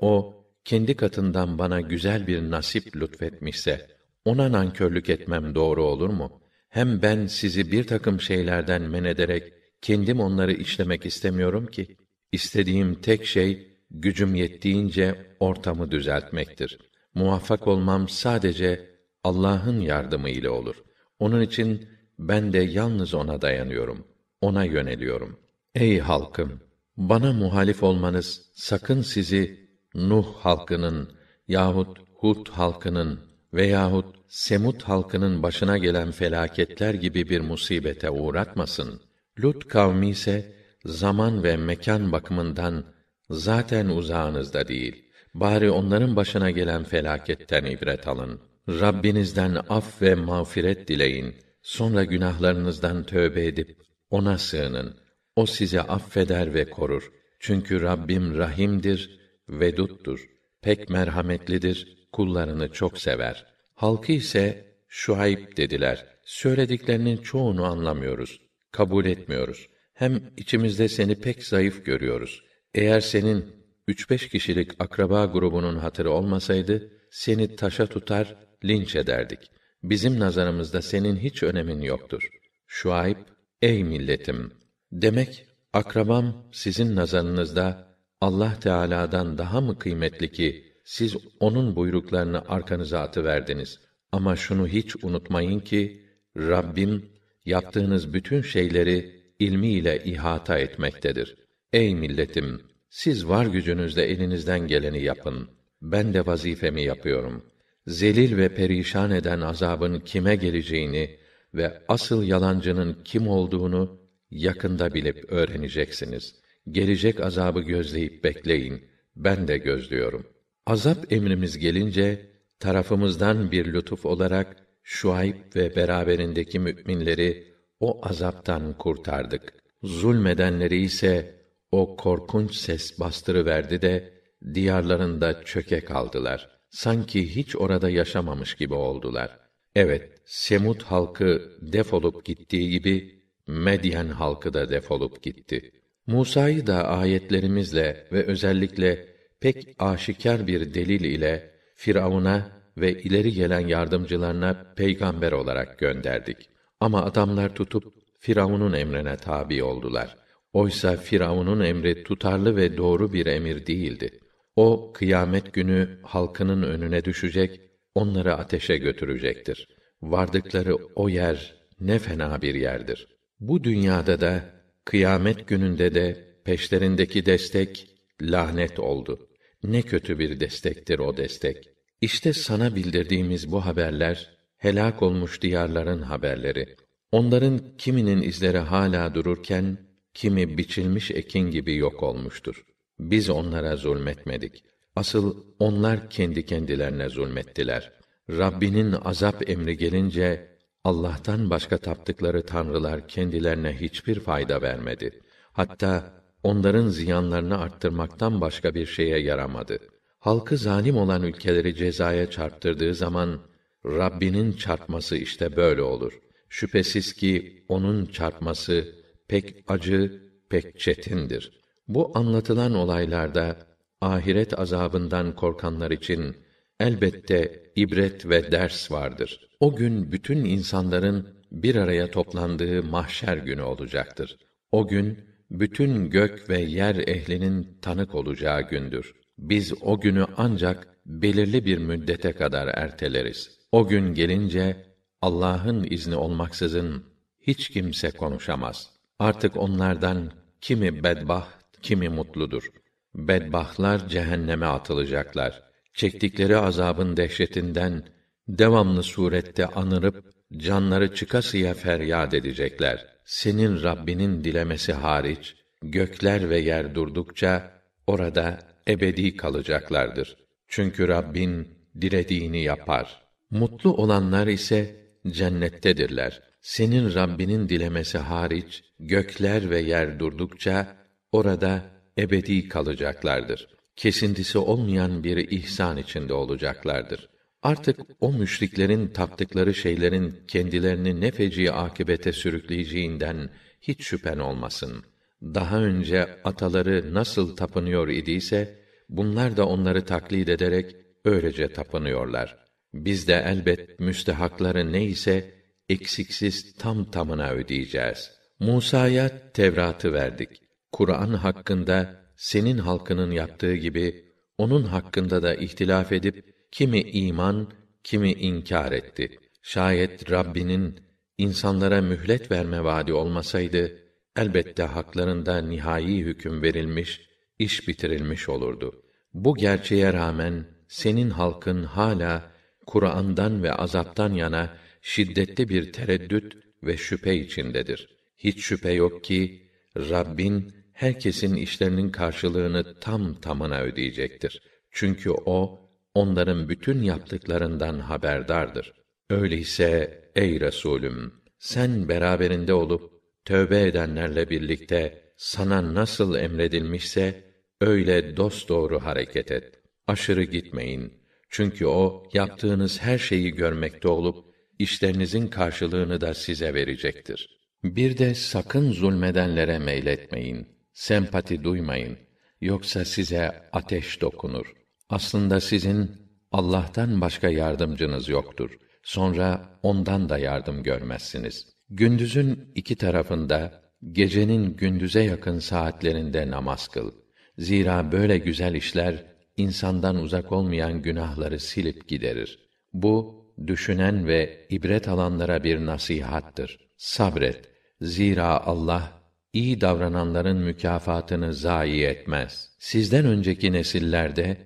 o 0.02 0.43
kendi 0.65 0.95
katından 0.95 1.58
bana 1.60 1.82
güzel 1.82 2.28
bir 2.28 2.52
nasip 2.52 2.95
lütfetmişse 2.95 3.88
ona 4.26 4.52
nankörlük 4.52 5.10
etmem 5.10 5.56
doğru 5.56 5.84
olur 5.84 6.10
mu? 6.10 6.41
Hem 6.69 7.02
ben 7.02 7.26
sizi 7.26 7.72
bir 7.72 7.88
takım 7.88 8.22
şeylerden 8.22 8.82
men 8.82 9.04
ederek 9.04 9.54
kendim 9.82 10.19
onları 10.19 10.54
işlemek 10.54 11.06
istemiyorum 11.06 11.67
ki. 11.67 11.98
İstediğim 12.32 12.95
tek 12.95 13.26
şey 13.26 13.78
gücüm 13.91 14.36
yettiğince 14.36 15.36
ortamı 15.39 15.91
düzeltmektir. 15.91 16.78
Muvaffak 17.13 17.67
olmam 17.67 18.10
sadece 18.10 18.89
Allah'ın 19.24 19.80
yardımı 19.80 20.30
ile 20.30 20.50
olur. 20.50 20.76
Onun 21.19 21.41
için 21.41 21.89
ben 22.19 22.54
de 22.54 22.58
yalnız 22.58 23.13
ona 23.13 23.41
dayanıyorum. 23.41 24.09
Ona 24.41 24.63
yöneliyorum. 24.63 25.39
Ey 25.75 25.99
halkım, 25.99 26.62
bana 26.97 27.34
muhalif 27.34 27.84
olmanız 27.84 28.41
sakın 28.54 29.02
sizi 29.02 29.69
Nuh 29.95 30.36
halkının 30.36 31.12
yahut 31.47 31.99
Hud 32.15 32.47
halkının 32.47 33.19
veyahut 33.54 34.15
Semut 34.28 34.84
halkının 34.84 35.43
başına 35.43 35.78
gelen 35.78 36.12
felaketler 36.12 36.93
gibi 36.93 37.30
bir 37.30 37.41
musibete 37.41 38.10
uğratmasın. 38.10 39.02
Lut 39.43 39.67
kavmi 39.67 40.10
ise 40.10 40.56
zaman 40.86 41.43
ve 41.43 41.58
mekan 41.58 42.12
bakımından 42.12 42.86
Zaten 43.30 43.86
uzağınızda 43.86 44.67
değil. 44.67 45.06
Bari 45.34 45.71
onların 45.71 46.15
başına 46.15 46.52
gelen 46.52 46.84
felaketten 46.84 47.65
ibret 47.65 48.08
alın. 48.08 48.39
Rabbinizden 48.69 49.58
af 49.69 50.02
ve 50.02 50.15
mağfiret 50.15 50.88
dileyin. 50.88 51.36
Sonra 51.62 52.04
günahlarınızdan 52.04 53.04
tövbe 53.04 53.45
edip 53.45 53.78
ona 54.10 54.38
sığının. 54.38 54.98
O 55.36 55.45
sizi 55.45 55.82
affeder 55.82 56.54
ve 56.54 56.69
korur. 56.69 57.12
Çünkü 57.39 57.82
Rabbim 57.82 58.38
rahimdir, 58.38 59.19
veduttur. 59.50 60.30
Pek 60.62 60.89
merhametlidir, 60.89 62.08
kullarını 62.12 62.72
çok 62.72 62.98
sever. 62.98 63.45
Halkı 63.76 64.12
ise 64.12 64.69
Şuayb 64.88 65.58
dediler. 65.58 66.06
Söylediklerinin 66.24 67.17
çoğunu 67.17 67.65
anlamıyoruz, 67.65 68.41
kabul 68.72 69.06
etmiyoruz. 69.06 69.67
Hem 69.93 70.22
içimizde 70.38 70.88
seni 70.88 71.15
pek 71.15 71.43
zayıf 71.43 71.86
görüyoruz. 71.86 72.43
Eğer 72.74 73.00
senin 73.00 73.45
üç 73.88 74.10
beş 74.10 74.30
kişilik 74.30 74.72
akraba 74.80 75.26
grubunun 75.26 75.78
hatırı 75.78 76.12
olmasaydı, 76.12 76.91
seni 77.12 77.56
taşa 77.56 77.88
tutar, 77.88 78.36
linç 78.65 78.95
ederdik. 78.95 79.39
Bizim 79.84 80.19
nazarımızda 80.19 80.82
senin 80.82 81.17
hiç 81.17 81.43
önemin 81.43 81.82
yoktur. 81.82 82.30
Şuayb, 82.67 83.17
ey 83.62 83.84
milletim! 83.84 84.52
Demek, 84.91 85.45
akrabam 85.74 86.50
sizin 86.52 86.95
nazarınızda 86.95 87.95
Allah 88.22 88.60
Teala'dan 88.60 89.38
daha 89.38 89.62
mı 89.62 89.80
kıymetli 89.80 90.32
ki 90.32 90.74
siz 90.84 91.15
onun 91.39 91.76
buyruklarını 91.76 92.43
arkanıza 92.48 93.00
atıverdiniz? 93.00 93.80
Ama 94.12 94.36
şunu 94.36 94.67
hiç 94.67 95.04
unutmayın 95.04 95.60
ki 95.60 96.06
Rabbim 96.38 97.06
yaptığınız 97.45 98.13
bütün 98.13 98.41
şeyleri 98.41 99.22
ilmiyle 99.39 100.04
ihata 100.06 100.60
etmektedir. 100.60 101.36
Ey 101.74 101.95
milletim, 101.95 102.62
siz 102.89 103.28
var 103.28 103.45
gücünüzle 103.45 104.04
elinizden 104.04 104.67
geleni 104.67 105.04
yapın. 105.04 105.50
Ben 105.82 106.13
de 106.13 106.26
vazifemi 106.26 106.84
yapıyorum. 106.84 107.45
Zelil 107.88 108.38
ve 108.38 108.56
perişan 108.56 109.12
eden 109.12 109.41
azabın 109.41 110.00
kime 110.00 110.36
geleceğini 110.36 111.19
ve 111.53 111.81
asıl 111.88 112.23
yalancının 112.23 112.97
kim 113.03 113.27
olduğunu 113.27 113.99
yakında 114.31 114.93
bilip 114.93 115.31
öğreneceksiniz. 115.31 116.35
Gelecek 116.71 117.19
azabı 117.19 117.62
gözleyip 117.62 118.23
bekleyin. 118.23 118.85
Ben 119.15 119.47
de 119.47 119.57
gözlüyorum. 119.57 120.27
Azap 120.65 121.13
emrimiz 121.13 121.57
gelince 121.57 122.29
tarafımızdan 122.59 123.51
bir 123.51 123.73
lütuf 123.73 124.05
olarak 124.05 124.55
Şuayb 124.83 125.55
ve 125.55 125.75
beraberindeki 125.75 126.59
müminleri 126.59 127.53
o 127.79 128.07
azaptan 128.07 128.77
kurtardık. 128.77 129.53
Zulmedenleri 129.83 130.81
ise 130.81 131.35
o 131.71 131.95
korkunç 131.95 132.55
ses 132.55 132.99
bastırıverdi 132.99 133.81
de 133.81 134.13
diyarlarında 134.53 135.43
çöke 135.43 135.81
kaldılar. 135.81 136.49
Sanki 136.69 137.35
hiç 137.35 137.55
orada 137.55 137.89
yaşamamış 137.89 138.55
gibi 138.55 138.73
oldular. 138.73 139.39
Evet, 139.75 140.18
Semut 140.29 140.83
halkı 140.83 141.51
defolup 141.61 142.25
gittiği 142.25 142.69
gibi 142.69 143.23
Medyen 143.47 144.07
halkı 144.07 144.53
da 144.53 144.69
defolup 144.69 145.23
gitti. 145.23 145.71
Musa'yı 146.07 146.67
da 146.67 146.87
ayetlerimizle 146.87 148.07
ve 148.11 148.23
özellikle 148.23 149.07
pek 149.39 149.75
aşikar 149.79 150.47
bir 150.47 150.73
delil 150.73 151.03
ile 151.03 151.51
Firavun'a 151.75 152.51
ve 152.77 153.01
ileri 153.01 153.33
gelen 153.33 153.67
yardımcılarına 153.67 154.73
peygamber 154.75 155.31
olarak 155.31 155.79
gönderdik. 155.79 156.37
Ama 156.79 157.03
adamlar 157.05 157.55
tutup 157.55 157.93
Firavun'un 158.19 158.73
emrine 158.73 159.17
tabi 159.17 159.63
oldular. 159.63 160.17
Oysa 160.53 160.97
Firavun'un 160.97 161.59
emri 161.59 162.03
tutarlı 162.03 162.55
ve 162.55 162.77
doğru 162.77 163.13
bir 163.13 163.25
emir 163.25 163.65
değildi. 163.65 164.19
O 164.55 164.93
kıyamet 164.93 165.53
günü 165.53 165.99
halkının 166.03 166.63
önüne 166.63 167.05
düşecek, 167.05 167.61
onları 167.95 168.35
ateşe 168.35 168.77
götürecektir. 168.77 169.78
Vardıkları 170.01 170.75
o 170.95 171.09
yer 171.09 171.55
ne 171.79 171.99
fena 171.99 172.41
bir 172.41 172.55
yerdir. 172.55 173.07
Bu 173.39 173.63
dünyada 173.63 174.21
da 174.21 174.43
kıyamet 174.85 175.47
gününde 175.47 175.95
de 175.95 176.29
peşlerindeki 176.43 177.25
destek 177.25 177.88
lanet 178.21 178.79
oldu. 178.79 179.29
Ne 179.63 179.81
kötü 179.81 180.19
bir 180.19 180.39
destektir 180.39 180.99
o 180.99 181.17
destek. 181.17 181.69
İşte 182.01 182.33
sana 182.33 182.75
bildirdiğimiz 182.75 183.51
bu 183.51 183.65
haberler 183.65 184.38
helak 184.57 185.01
olmuş 185.01 185.41
diyarların 185.41 186.01
haberleri. 186.01 186.75
Onların 187.12 187.62
kiminin 187.77 188.21
izleri 188.21 188.57
hala 188.57 189.15
dururken 189.15 189.77
kimi 190.13 190.57
biçilmiş 190.57 191.12
ekin 191.12 191.51
gibi 191.51 191.75
yok 191.75 192.03
olmuştur. 192.03 192.65
Biz 192.99 193.29
onlara 193.29 193.75
zulmetmedik. 193.75 194.63
Asıl 194.95 195.43
onlar 195.59 196.09
kendi 196.09 196.45
kendilerine 196.45 197.09
zulmettiler. 197.09 197.98
Rabbinin 198.29 198.91
azap 198.91 199.49
emri 199.49 199.77
gelince 199.77 200.47
Allah'tan 200.83 201.49
başka 201.49 201.77
taptıkları 201.77 202.45
tanrılar 202.45 203.07
kendilerine 203.07 203.81
hiçbir 203.81 204.19
fayda 204.19 204.61
vermedi. 204.61 205.21
Hatta 205.51 206.13
onların 206.43 206.87
ziyanlarını 206.87 207.59
arttırmaktan 207.59 208.41
başka 208.41 208.75
bir 208.75 208.85
şeye 208.85 209.19
yaramadı. 209.19 209.79
Halkı 210.19 210.57
zalim 210.57 210.97
olan 210.97 211.23
ülkeleri 211.23 211.75
cezaya 211.75 212.29
çarptırdığı 212.29 212.95
zaman 212.95 213.39
Rabbinin 213.85 214.53
çarpması 214.53 215.17
işte 215.17 215.55
böyle 215.55 215.81
olur. 215.81 216.19
Şüphesiz 216.49 217.13
ki 217.13 217.65
onun 217.69 218.05
çarpması 218.05 218.95
pek 219.27 219.55
acı, 219.67 220.23
pek 220.49 220.79
çetindir. 220.79 221.51
Bu 221.87 222.11
anlatılan 222.15 222.73
olaylarda 222.73 223.57
ahiret 224.01 224.59
azabından 224.59 225.35
korkanlar 225.35 225.91
için 225.91 226.35
elbette 226.79 227.63
ibret 227.75 228.29
ve 228.29 228.51
ders 228.51 228.91
vardır. 228.91 229.49
O 229.59 229.75
gün 229.75 230.11
bütün 230.11 230.45
insanların 230.45 231.27
bir 231.51 231.75
araya 231.75 232.11
toplandığı 232.11 232.83
mahşer 232.83 233.37
günü 233.37 233.61
olacaktır. 233.61 234.37
O 234.71 234.87
gün 234.87 235.19
bütün 235.51 236.09
gök 236.09 236.49
ve 236.49 236.61
yer 236.61 236.95
ehlinin 236.95 237.77
tanık 237.81 238.15
olacağı 238.15 238.69
gündür. 238.69 239.13
Biz 239.37 239.73
o 239.81 239.99
günü 239.99 240.25
ancak 240.37 240.87
belirli 241.05 241.65
bir 241.65 241.77
müddete 241.77 242.31
kadar 242.31 242.67
erteleriz. 242.67 243.59
O 243.71 243.87
gün 243.87 244.13
gelince 244.13 244.85
Allah'ın 245.21 245.87
izni 245.89 246.15
olmaksızın 246.15 247.03
hiç 247.41 247.69
kimse 247.69 248.11
konuşamaz. 248.11 248.89
Artık 249.19 249.57
onlardan 249.57 250.31
kimi 250.61 251.03
bedbaht, 251.03 251.81
kimi 251.81 252.09
mutludur. 252.09 252.69
Bedbahtlar 253.15 254.07
cehenneme 254.09 254.65
atılacaklar. 254.65 255.68
Çektikleri 255.99 256.57
azabın 256.57 257.17
dehşetinden 257.17 258.03
devamlı 258.47 259.03
surette 259.03 259.65
anırıp 259.65 260.33
canları 260.57 261.15
çıkasıya 261.15 261.73
feryat 261.73 262.33
edecekler. 262.33 263.05
Senin 263.25 263.83
Rabbinin 263.83 264.43
dilemesi 264.43 264.93
hariç 264.93 265.55
gökler 265.81 266.49
ve 266.49 266.59
yer 266.59 266.95
durdukça 266.95 267.71
orada 268.07 268.59
ebedi 268.88 269.38
kalacaklardır. 269.38 270.38
Çünkü 270.67 271.07
Rabbin 271.07 271.67
dilediğini 272.01 272.63
yapar. 272.63 273.21
Mutlu 273.51 273.93
olanlar 273.93 274.47
ise 274.47 274.95
cennettedirler. 275.27 276.41
Senin 276.62 277.15
Rabbinin 277.15 277.69
dilemesi 277.69 278.17
hariç 278.17 278.83
gökler 278.99 279.69
ve 279.69 279.79
yer 279.79 280.19
durdukça 280.19 280.95
orada 281.31 281.81
ebedi 282.17 282.69
kalacaklardır. 282.69 283.78
Kesintisi 283.99 284.57
olmayan 284.57 285.23
bir 285.23 285.38
ihsan 285.38 285.97
içinde 285.97 286.33
olacaklardır. 286.33 287.29
Artık 287.62 287.99
o 288.19 288.33
müşriklerin 288.33 289.07
taptıkları 289.07 289.73
şeylerin 289.73 290.35
kendilerini 290.47 291.21
ne 291.21 291.31
feci 291.31 291.71
akibete 291.71 292.33
sürükleyeceğinden 292.33 293.49
hiç 293.81 294.03
şüphen 294.03 294.38
olmasın. 294.38 295.03
Daha 295.41 295.81
önce 295.81 296.27
ataları 296.43 297.13
nasıl 297.13 297.55
tapınıyor 297.55 298.07
idiyse, 298.07 298.79
bunlar 299.09 299.57
da 299.57 299.67
onları 299.67 300.05
taklit 300.05 300.49
ederek 300.49 300.95
öylece 301.25 301.73
tapınıyorlar. 301.73 302.57
Biz 302.93 303.27
de 303.27 303.43
elbet 303.45 303.99
müstehakları 303.99 304.91
neyse 304.91 305.53
eksiksiz 305.89 306.73
tam 306.73 307.12
tamına 307.12 307.51
ödeyeceğiz. 307.51 308.31
Musa'ya 308.59 309.51
Tevrat'ı 309.51 310.13
verdik. 310.13 310.49
Kur'an 310.91 311.33
hakkında 311.33 312.19
senin 312.39 312.78
halkının 312.78 313.32
yaptığı 313.32 313.75
gibi 313.75 314.25
onun 314.58 314.84
hakkında 314.84 315.43
da 315.43 315.56
ihtilaf 315.56 316.12
edip 316.12 316.56
kimi 316.71 316.99
iman, 317.02 317.71
kimi 318.04 318.32
inkar 318.32 318.91
etti. 318.91 319.39
Şayet 319.62 320.32
Rabbinin 320.32 320.99
insanlara 321.38 322.02
mühlet 322.02 322.52
verme 322.52 322.84
vaadi 322.84 323.13
olmasaydı 323.13 323.99
elbette 324.36 324.84
haklarında 324.84 325.62
nihai 325.62 326.17
hüküm 326.17 326.62
verilmiş, 326.62 327.21
iş 327.60 327.88
bitirilmiş 327.88 328.49
olurdu. 328.49 329.04
Bu 329.34 329.56
gerçeğe 329.56 330.13
rağmen 330.13 330.65
senin 330.88 331.30
halkın 331.30 331.84
hala 331.84 332.52
Kur'an'dan 332.86 333.63
ve 333.63 333.73
azaptan 333.73 334.34
yana 334.34 334.78
şiddetli 335.02 335.69
bir 335.69 335.93
tereddüt 335.93 336.58
ve 336.84 336.97
şüphe 336.97 337.36
içindedir. 337.36 338.17
Hiç 338.38 338.60
şüphe 338.60 338.91
yok 338.91 339.23
ki 339.23 339.69
Rabbin 339.97 340.78
herkesin 340.99 341.55
işlerinin 341.55 342.09
karşılığını 342.09 342.99
tam 342.99 343.33
tamına 343.41 343.81
ödeyecektir. 343.81 344.62
Çünkü 344.91 345.31
o 345.31 345.79
onların 346.13 346.69
bütün 346.69 347.01
yaptıklarından 347.01 347.99
haberdardır. 347.99 348.93
Öyleyse 349.29 350.21
ey 350.35 350.59
Resulüm 350.59 351.33
sen 351.59 352.09
beraberinde 352.09 352.73
olup 352.73 353.12
tövbe 353.45 353.81
edenlerle 353.81 354.49
birlikte 354.49 355.23
sana 355.38 355.93
nasıl 355.93 356.35
emredilmişse 356.35 357.43
öyle 357.81 358.38
dosdoğru 358.38 358.99
hareket 358.99 359.51
et. 359.51 359.79
Aşırı 360.07 360.43
gitmeyin. 360.43 361.13
Çünkü 361.49 361.85
o 361.85 362.23
yaptığınız 362.33 363.01
her 363.01 363.17
şeyi 363.17 363.51
görmekte 363.51 364.07
olup 364.07 364.45
işlerinizin 364.79 365.47
karşılığını 365.47 366.21
da 366.21 366.33
size 366.33 366.73
verecektir. 366.73 367.59
Bir 367.83 368.17
de 368.17 368.35
sakın 368.35 368.91
zulmedenlere 368.91 369.79
meyletmeyin. 369.79 370.78
Sempati 370.99 371.63
duymayın. 371.63 372.17
Yoksa 372.62 373.05
size 373.05 373.69
ateş 373.73 374.21
dokunur. 374.21 374.73
Aslında 375.09 375.59
sizin 375.59 376.12
Allah'tan 376.51 377.21
başka 377.21 377.49
yardımcınız 377.49 378.29
yoktur. 378.29 378.77
Sonra 379.03 379.79
ondan 379.83 380.29
da 380.29 380.38
yardım 380.38 380.83
görmezsiniz. 380.83 381.67
Gündüzün 381.89 382.71
iki 382.75 382.95
tarafında, 382.95 383.81
gecenin 384.12 384.75
gündüze 384.75 385.23
yakın 385.23 385.59
saatlerinde 385.59 386.51
namaz 386.51 386.88
kıl. 386.88 387.12
Zira 387.57 388.12
böyle 388.12 388.38
güzel 388.38 388.73
işler 388.73 389.25
insandan 389.57 390.15
uzak 390.15 390.51
olmayan 390.51 391.01
günahları 391.01 391.59
silip 391.59 392.07
giderir. 392.07 392.69
Bu 392.93 393.45
düşünen 393.67 394.27
ve 394.27 394.67
ibret 394.69 395.07
alanlara 395.07 395.63
bir 395.63 395.85
nasihattır. 395.85 396.89
Sabret. 396.97 397.69
Zira 398.01 398.65
Allah 398.65 399.18
iyi 399.53 399.81
davrananların 399.81 400.57
mükafatını 400.57 401.53
zayi 401.53 402.03
etmez. 402.03 402.69
Sizden 402.79 403.25
önceki 403.25 403.71
nesillerde 403.71 404.57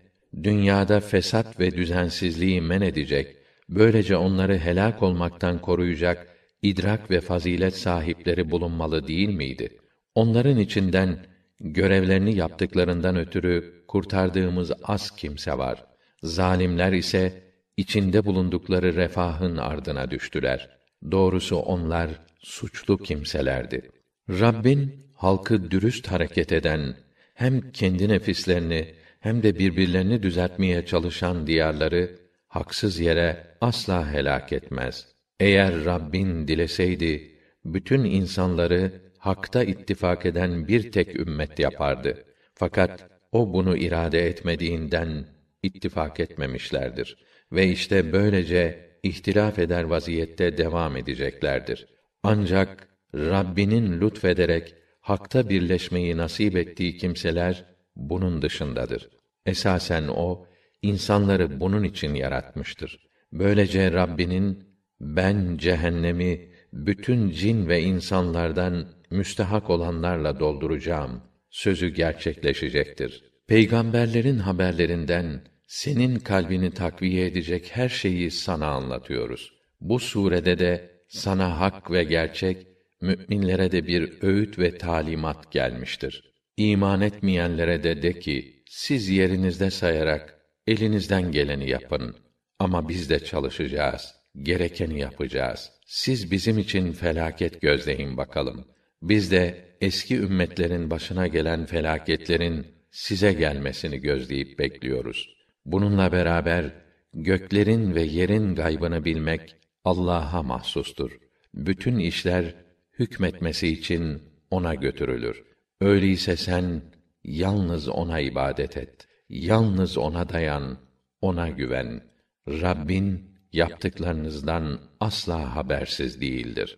dünyada 0.43 0.99
fesat 0.99 1.59
ve 1.59 1.71
düzensizliği 1.71 2.61
men 2.61 2.81
edecek, 2.81 3.37
böylece 3.69 4.17
onları 4.17 4.57
helak 4.57 5.03
olmaktan 5.03 5.61
koruyacak 5.61 6.27
idrak 6.61 7.11
ve 7.11 7.21
fazilet 7.21 7.77
sahipleri 7.77 8.51
bulunmalı 8.51 9.07
değil 9.07 9.29
miydi? 9.29 9.77
Onların 10.15 10.59
içinden 10.59 11.25
görevlerini 11.59 12.35
yaptıklarından 12.35 13.15
ötürü 13.15 13.83
kurtardığımız 13.87 14.71
az 14.83 15.11
kimse 15.11 15.57
var. 15.57 15.85
Zalimler 16.23 16.93
ise 16.93 17.43
içinde 17.77 18.25
bulundukları 18.25 18.95
refahın 18.95 19.57
ardına 19.57 20.11
düştüler. 20.11 20.69
Doğrusu 21.11 21.55
onlar 21.55 22.09
suçlu 22.39 22.97
kimselerdi. 22.97 23.91
Rabbin 24.29 25.05
halkı 25.13 25.71
dürüst 25.71 26.07
hareket 26.07 26.51
eden, 26.51 26.95
hem 27.33 27.71
kendi 27.71 28.09
nefislerini 28.09 28.93
hem 29.19 29.43
de 29.43 29.59
birbirlerini 29.59 30.23
düzeltmeye 30.23 30.85
çalışan 30.85 31.47
diyarları 31.47 32.19
haksız 32.47 32.99
yere 32.99 33.47
asla 33.61 34.13
helak 34.13 34.53
etmez. 34.53 35.07
Eğer 35.39 35.85
Rabbin 35.85 36.47
dileseydi 36.47 37.31
bütün 37.65 38.03
insanları 38.03 38.91
hakta 39.17 39.63
ittifak 39.63 40.25
eden 40.25 40.67
bir 40.67 40.91
tek 40.91 41.15
ümmet 41.19 41.59
yapardı. 41.59 42.23
Fakat 42.53 43.09
o 43.31 43.53
bunu 43.53 43.77
irade 43.77 44.27
etmediğinden 44.27 45.25
ittifak 45.63 46.19
etmemişlerdir 46.19 47.17
ve 47.51 47.67
işte 47.67 48.11
böylece 48.13 48.89
ihtilaf 49.03 49.59
eder 49.59 49.83
vaziyette 49.83 50.57
devam 50.57 50.97
edeceklerdir. 50.97 51.87
Ancak 52.23 52.92
Rabbinin 53.15 54.01
lütfederek 54.01 54.75
hakta 55.01 55.49
birleşmeyi 55.49 56.17
nasip 56.17 56.55
ettiği 56.55 56.97
kimseler 56.97 57.65
bunun 57.95 58.41
dışındadır. 58.41 59.09
Esasen 59.45 60.07
o 60.07 60.45
insanları 60.81 61.59
bunun 61.59 61.83
için 61.83 62.13
yaratmıştır. 62.15 62.99
Böylece 63.31 63.91
Rabbinin 63.91 64.63
ben 65.01 65.57
cehennemi 65.57 66.49
bütün 66.73 67.29
cin 67.29 67.67
ve 67.67 67.81
insanlardan 67.81 68.87
müstehak 69.11 69.69
olanlarla 69.69 70.39
dolduracağım 70.39 71.21
sözü 71.49 71.89
gerçekleşecektir. 71.89 73.23
Peygamberlerin 73.47 74.39
haberlerinden 74.39 75.41
senin 75.67 76.19
kalbini 76.19 76.71
takviye 76.71 77.25
edecek 77.25 77.69
her 77.73 77.89
şeyi 77.89 78.31
sana 78.31 78.67
anlatıyoruz. 78.67 79.53
Bu 79.81 79.99
surede 79.99 80.59
de 80.59 80.91
sana 81.07 81.59
hak 81.59 81.91
ve 81.91 82.03
gerçek, 82.03 82.67
müminlere 83.03 83.71
de 83.71 83.87
bir 83.87 84.21
öğüt 84.21 84.59
ve 84.59 84.77
talimat 84.77 85.51
gelmiştir. 85.51 86.33
İman 86.57 87.01
etmeyenlere 87.01 87.83
de 87.83 88.01
de 88.01 88.19
ki, 88.19 88.63
siz 88.69 89.09
yerinizde 89.09 89.71
sayarak 89.71 90.39
elinizden 90.67 91.31
geleni 91.31 91.69
yapın. 91.69 92.15
Ama 92.59 92.89
biz 92.89 93.09
de 93.09 93.19
çalışacağız, 93.19 94.15
gerekeni 94.37 94.99
yapacağız. 94.99 95.71
Siz 95.85 96.31
bizim 96.31 96.57
için 96.57 96.91
felaket 96.91 97.61
gözleyin 97.61 98.17
bakalım. 98.17 98.67
Biz 99.01 99.31
de 99.31 99.65
eski 99.81 100.17
ümmetlerin 100.17 100.89
başına 100.89 101.27
gelen 101.27 101.65
felaketlerin 101.65 102.67
size 102.91 103.33
gelmesini 103.33 103.97
gözleyip 103.97 104.59
bekliyoruz. 104.59 105.29
Bununla 105.65 106.11
beraber 106.11 106.71
göklerin 107.13 107.95
ve 107.95 108.01
yerin 108.01 108.55
gaybını 108.55 109.05
bilmek 109.05 109.55
Allah'a 109.85 110.43
mahsustur. 110.43 111.17
Bütün 111.53 111.99
işler 111.99 112.62
hükmetmesi 113.03 113.67
için 113.67 114.23
ona 114.51 114.75
götürülür. 114.75 115.43
Öyleyse 115.81 116.37
sen 116.37 116.81
yalnız 117.23 117.87
ona 117.87 118.19
ibadet 118.19 118.77
et. 118.77 119.07
Yalnız 119.29 119.97
ona 119.97 120.29
dayan, 120.29 120.77
ona 121.21 121.49
güven. 121.49 122.01
Rabbin 122.47 123.33
yaptıklarınızdan 123.53 124.79
asla 124.99 125.55
habersiz 125.55 126.21
değildir. 126.21 126.77